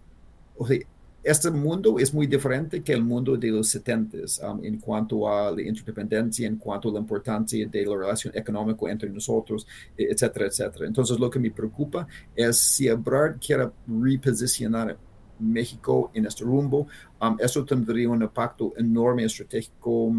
[0.57, 0.79] o sea,
[1.27, 4.19] este mundo es muy diferente que el mundo de los 70
[4.49, 8.89] um, en cuanto a la interdependencia, en cuanto a la importancia de la relación económica
[8.89, 9.67] entre nosotros,
[9.97, 10.87] etcétera, etcétera.
[10.87, 14.97] Entonces, lo que me preocupa es si Ebrard quiere reposicionar
[15.41, 16.87] México en este rumbo,
[17.21, 20.13] um, eso tendría un impacto enorme estratégico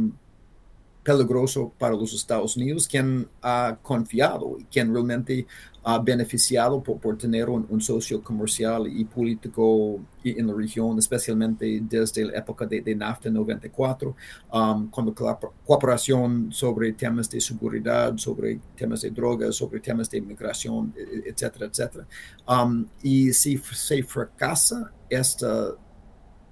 [1.04, 5.48] peligroso para los Estados Unidos, quien ha confiado y quien realmente
[5.90, 12.26] ha beneficiado por, por tener un, socio comercial y político en la región, especialmente desde
[12.26, 14.14] la época de, de NAFTA 94,
[14.52, 20.18] um, cuando la cooperación sobre temas de seguridad, sobre temas de drogas, sobre temas de
[20.18, 22.06] inmigración, e, etcétera, etcétera.
[22.50, 25.74] Um, y si se fracasa esta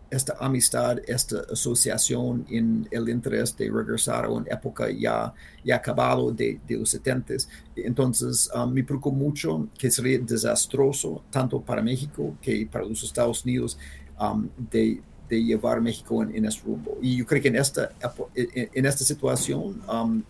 [0.09, 5.33] esta amistad, esta asociación en el interés de regresar a una época ya,
[5.63, 7.33] ya acabado de, de los 70.
[7.75, 13.43] Entonces, um, me preocupa mucho que sería desastroso tanto para México que para los Estados
[13.43, 13.77] Unidos
[14.71, 16.97] de, de, llevar México en, este rumbo.
[17.01, 17.91] Y yo creo que en esta,
[18.33, 19.81] en, esta situación,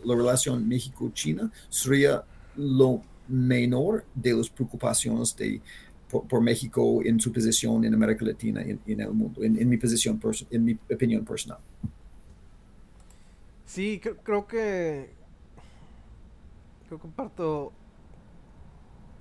[0.03, 2.23] la relación México-China sería
[2.55, 5.61] lo menor de las preocupaciones de
[6.10, 10.20] por, México en su posición en América Latina y en, el mundo, en, mi posición,
[10.51, 11.60] en mi opinión personal.
[13.66, 15.10] Sí, creo, que
[16.88, 17.74] creo que comparto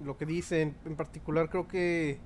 [0.04, 0.76] lo que dicen.
[0.84, 2.18] En particular, creo que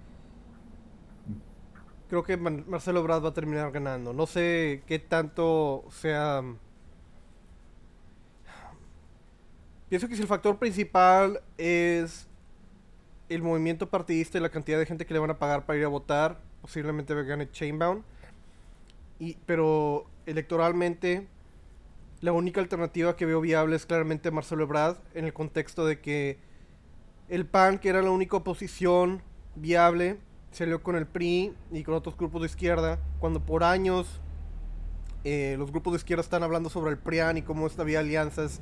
[2.09, 4.13] creo que Marcelo Brad va a terminar ganando.
[4.13, 6.43] No sé qué tanto sea.
[9.89, 12.28] Pienso que si el factor principal es
[13.29, 15.85] el movimiento partidista y la cantidad de gente que le van a pagar para ir
[15.85, 18.03] a votar, posiblemente gane Chainbound.
[19.19, 21.27] Y, pero electoralmente,
[22.21, 26.39] la única alternativa que veo viable es claramente Marcelo Ebrard, en el contexto de que
[27.29, 29.23] el PAN, que era la única oposición
[29.55, 30.19] viable,
[30.51, 34.21] salió con el PRI y con otros grupos de izquierda, cuando por años
[35.25, 38.61] eh, los grupos de izquierda están hablando sobre el PRIAN y cómo había alianzas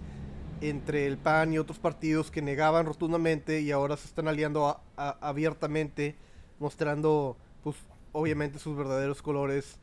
[0.61, 6.17] entre el PAN y otros partidos que negaban rotundamente y ahora se están aliando abiertamente,
[6.59, 7.77] mostrando, pues,
[8.13, 9.81] obviamente sus verdaderos colores.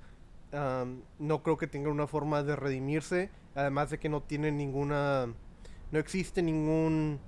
[1.19, 5.28] no creo que tengan una forma de redimirse, además de que no tienen ninguna,
[5.91, 7.19] no existe ningún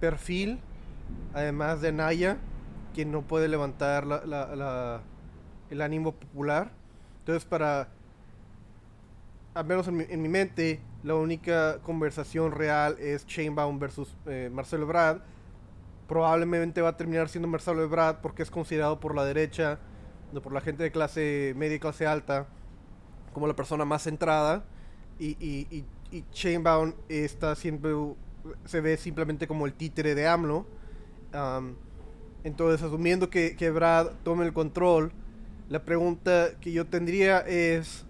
[0.00, 0.60] perfil,
[1.32, 2.38] además de Naya,
[2.94, 4.04] que no puede levantar
[5.70, 6.70] el ánimo popular.
[7.20, 7.88] Entonces, para,
[9.54, 15.20] al menos en mi mente, la única conversación real es Chainbound versus eh, Marcelo Ebrard.
[16.08, 19.78] Probablemente va a terminar siendo Marcelo Ebrard porque es considerado por la derecha,
[20.42, 22.46] por la gente de clase media y clase alta,
[23.34, 24.64] como la persona más centrada.
[25.18, 27.92] Y, y, y, Chainbound está siempre,
[28.64, 30.64] se ve simplemente como el títere de AMLO.
[32.44, 35.12] entonces, asumiendo que, que Brad tome el control,
[35.68, 38.06] la pregunta que yo tendría es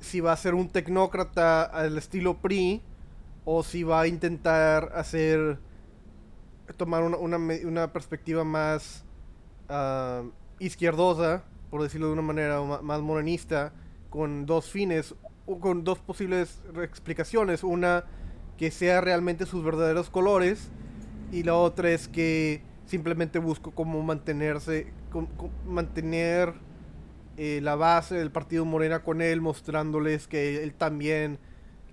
[0.00, 2.82] si va a ser un tecnócrata al estilo PRI
[3.44, 5.58] o si va a intentar hacer
[6.76, 9.04] tomar una, una, perspectiva más
[9.68, 13.72] uh, izquierdosa, por decirlo de una manera más morenista,
[14.08, 15.14] con dos fines,
[15.46, 17.64] o con dos posibles explicaciones.
[17.64, 18.04] Una,
[18.56, 20.70] que sea realmente sus verdaderos colores,
[21.32, 24.92] y la otra es que simplemente busco como mantenerse,
[25.66, 26.54] mantener
[27.36, 31.38] eh, la base del partido Morena con él, mostrándoles que él también,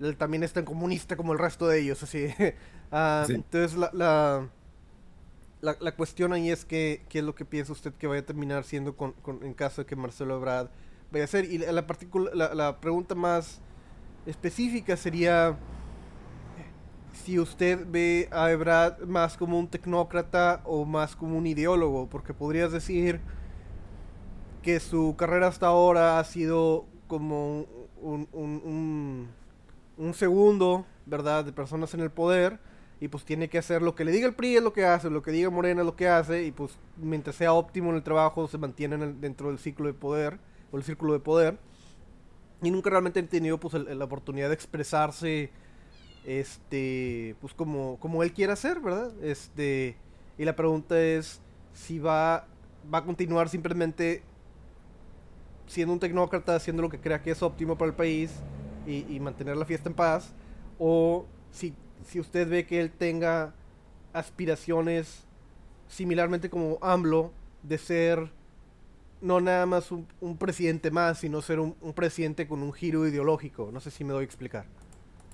[0.00, 2.02] él también es tan comunista como el resto de ellos.
[2.02, 2.28] Así.
[2.90, 7.92] Ah, entonces la, la, la, cuestión ahí es que, qué es lo que piensa usted
[7.92, 10.70] que vaya a terminar siendo con, en caso de que Marcelo Ebrard
[11.12, 11.44] vaya a ser.
[11.44, 11.84] Y la,
[12.32, 13.60] la, la pregunta más
[14.24, 15.58] específica sería
[17.12, 22.32] si usted ve a Ebrard más como un tecnócrata o más como un ideólogo, porque
[22.32, 23.20] podrías decir
[24.68, 27.64] que su carrera hasta ahora ha sido como
[28.02, 29.26] un, un,
[29.96, 32.60] un, segundo, ¿verdad?, de personas en el poder,
[33.00, 35.08] y pues tiene que hacer lo que le diga el PRI es lo que hace,
[35.08, 38.02] lo que diga Morena es lo que hace, y pues mientras sea óptimo en el
[38.02, 40.38] trabajo se mantiene dentro del ciclo de poder,
[40.70, 41.58] o el círculo de poder,
[42.60, 45.50] y nunca realmente han tenido pues la oportunidad de expresarse,
[46.26, 49.14] este, pues como, como él quiera hacer, ¿verdad?
[49.22, 49.96] Este,
[50.36, 51.40] y la pregunta es
[51.72, 52.46] si va,
[52.92, 54.24] va a continuar simplemente
[55.68, 58.32] siendo un tecnócrata, haciendo lo que crea que es óptimo para el país
[58.86, 60.32] y, mantener la fiesta en paz,
[60.78, 61.74] o si,
[62.06, 63.54] si usted ve que él tenga
[64.14, 65.24] aspiraciones
[65.88, 68.30] similarmente como AMLO de ser
[69.20, 73.70] no nada más un, presidente más, sino ser un, un, presidente con un giro ideológico.
[73.72, 74.64] No sé si me doy a explicar.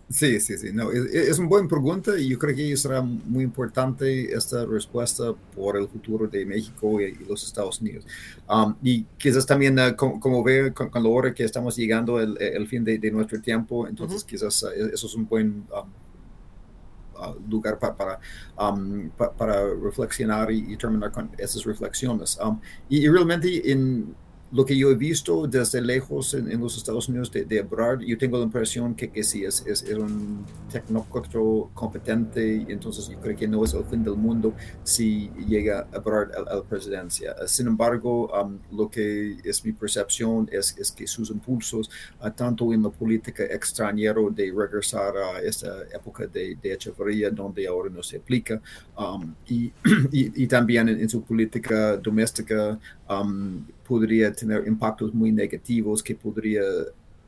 [0.08, 0.70] Sí, sí, sí.
[0.72, 5.32] No, es, es, una buena pregunta y yo creo que será muy importante esta respuesta
[5.54, 8.06] por el futuro de México y, los Estados Unidos.
[8.48, 12.66] Um, y quizás también, uh, como, veo con, la hora que estamos llegando el, el
[12.68, 15.90] fin de, nuestro tiempo, entonces quizás uh, eso es un buen um,
[17.20, 18.20] uh, lugar para, para,
[18.58, 22.38] um, para reflexionar y, terminar con esas reflexiones.
[22.90, 24.14] y, y, realmente en
[24.54, 27.66] lo que yo he visto desde lejos en, los Estados Unidos de, de
[28.06, 31.38] yo tengo la impresión que, que sí es, es, un tecnócrata
[31.74, 36.56] competente entonces yo creo que no es el fin del mundo si llega a a,
[36.56, 37.34] la presidencia.
[37.46, 41.90] Sin embargo, um, lo que es mi percepción es, es que sus impulsos,
[42.20, 47.66] uh, tanto en la política extranjera de regresar a esta época de, de Echeverría, donde
[47.66, 48.60] ahora no se aplica,
[48.98, 49.72] um, y,
[50.12, 52.78] y, también en, su política doméstica,
[53.08, 56.62] um, podría tener impactos muy negativos que podría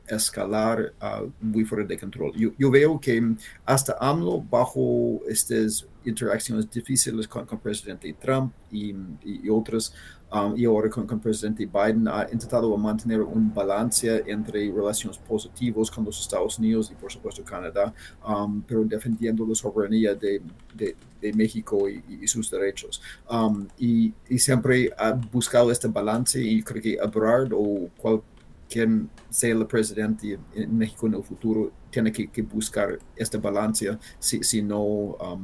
[0.07, 2.31] escalar uh, muy fuera de control.
[2.35, 3.21] Yo, yo, veo que
[3.65, 9.93] hasta AMLO, bajo estas interacciones difíciles con, con presidente Trump y, y, y otros,
[10.31, 15.89] um, y ahora con, con, presidente Biden, ha intentado mantener un balance entre relaciones positivas
[15.91, 17.93] con los Estados Unidos y, por supuesto, Canadá,
[18.27, 20.41] um, pero defendiendo la soberanía de,
[20.73, 23.01] de, de México y, y, sus derechos.
[23.29, 29.65] Um, y, siempre ha buscado este balance y creo que Ebrard o cualquier sea el
[29.65, 34.83] presidente en México en el futuro tiene que, que buscar esta balance, si, si no
[34.83, 35.39] uh,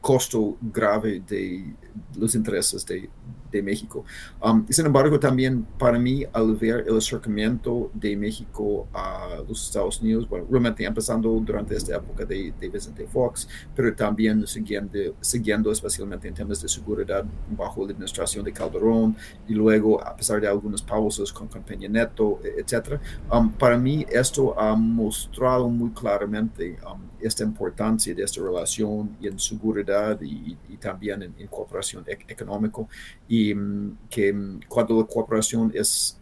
[0.00, 1.74] costo grave de
[2.16, 3.08] los intereses de,
[3.50, 4.04] de México.
[4.42, 10.00] Um, sin embargo, también para mí, al ver el acercamiento de México a los Estados
[10.00, 15.72] Unidos, bueno, realmente empezando durante esta época de, de Vicente Fox, pero también siguiendo, siguiendo
[15.72, 19.16] especialmente en temas de seguridad bajo la administración de Calderón
[19.48, 23.00] y luego, a pesar de algunas pausas con, con Peña Neto, etc.,
[23.32, 29.28] um, para mí esto ha mostrado muy claramente um, esta importancia de esta relación y
[29.28, 32.82] en seguridad y, y también en, en cooperación e económica
[33.28, 36.16] y um, que um, cuando la cooperación es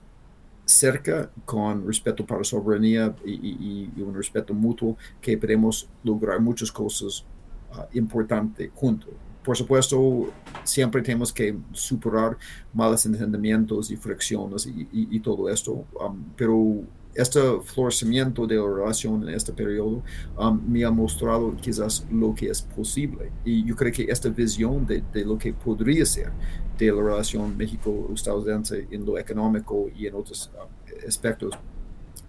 [0.64, 6.70] cerca con respeto para soberanía y, y, y, un respeto mutuo que podemos lograr muchas
[6.70, 7.24] cosas
[7.72, 9.10] uh, importantes juntos.
[9.42, 10.30] Por supuesto,
[10.64, 12.36] siempre tenemos que superar
[12.74, 16.82] malos entendimientos y fricciones y, todo esto, um, pero
[17.18, 20.04] este florecimiento de la relación en este periodo
[20.38, 23.32] um, me ha mostrado quizás lo que es posible.
[23.44, 26.30] Y yo creo que esta visión de, lo que podría ser
[26.78, 31.54] de la relación México-estadounidense en lo económico y en otros uh, aspectos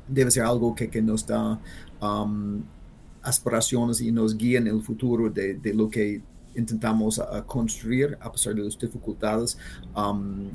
[0.07, 1.59] debe ser algo que, nos da
[2.01, 2.63] um,
[3.21, 6.23] aspiraciones y nos guía en el futuro de, lo que
[6.55, 9.55] intentamos uh, construir a pesar de las dificultades.
[9.95, 10.49] Um,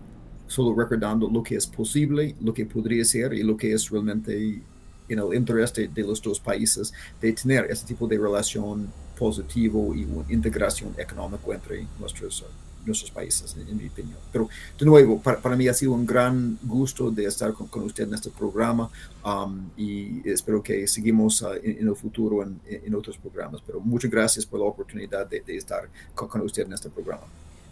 [0.47, 4.62] solo recordando lo que es posible, lo que podría ser y lo que es realmente
[5.09, 10.07] en el interés de, los dos países de tener este tipo de relación positivo y
[10.32, 12.45] integración económica entre nuestros,
[12.84, 14.18] nuestros países, en, en, mi opinión.
[14.32, 17.84] Pero de nuevo, para, para, mí ha sido un gran gusto de estar con, con
[17.84, 18.90] usted en este programa
[19.24, 23.61] um, y espero que seguimos uh, en, en, el futuro en, en, otros programas.
[23.64, 27.24] Pero muchas gracias por la oportunidad de, de estar con, con usted en este programa.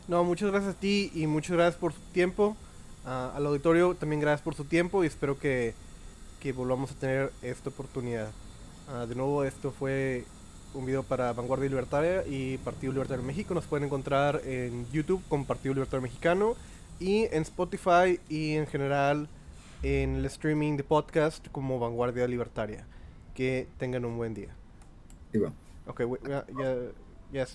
[0.08, 2.56] No, muchas gracias a ti y muchas gracias por su tiempo.
[3.04, 5.74] Uh, al auditorio también gracias por su tiempo y espero que,
[6.40, 8.30] que volvamos a tener esta oportunidad.
[8.88, 10.24] Uh, de nuevo, esto fue
[10.74, 13.54] un video para Vanguardia Libertaria y Partido Libertario México.
[13.54, 16.54] Nos pueden encontrar en YouTube con Partido Libertario Mexicano
[16.98, 19.28] y en Spotify y en general
[19.82, 22.86] en el streaming de podcast como Vanguardia Libertaria.
[23.34, 24.54] Que tengan un buen día.
[25.32, 25.52] Igual.
[25.86, 26.76] Ok, ya, ya,
[27.32, 27.46] ya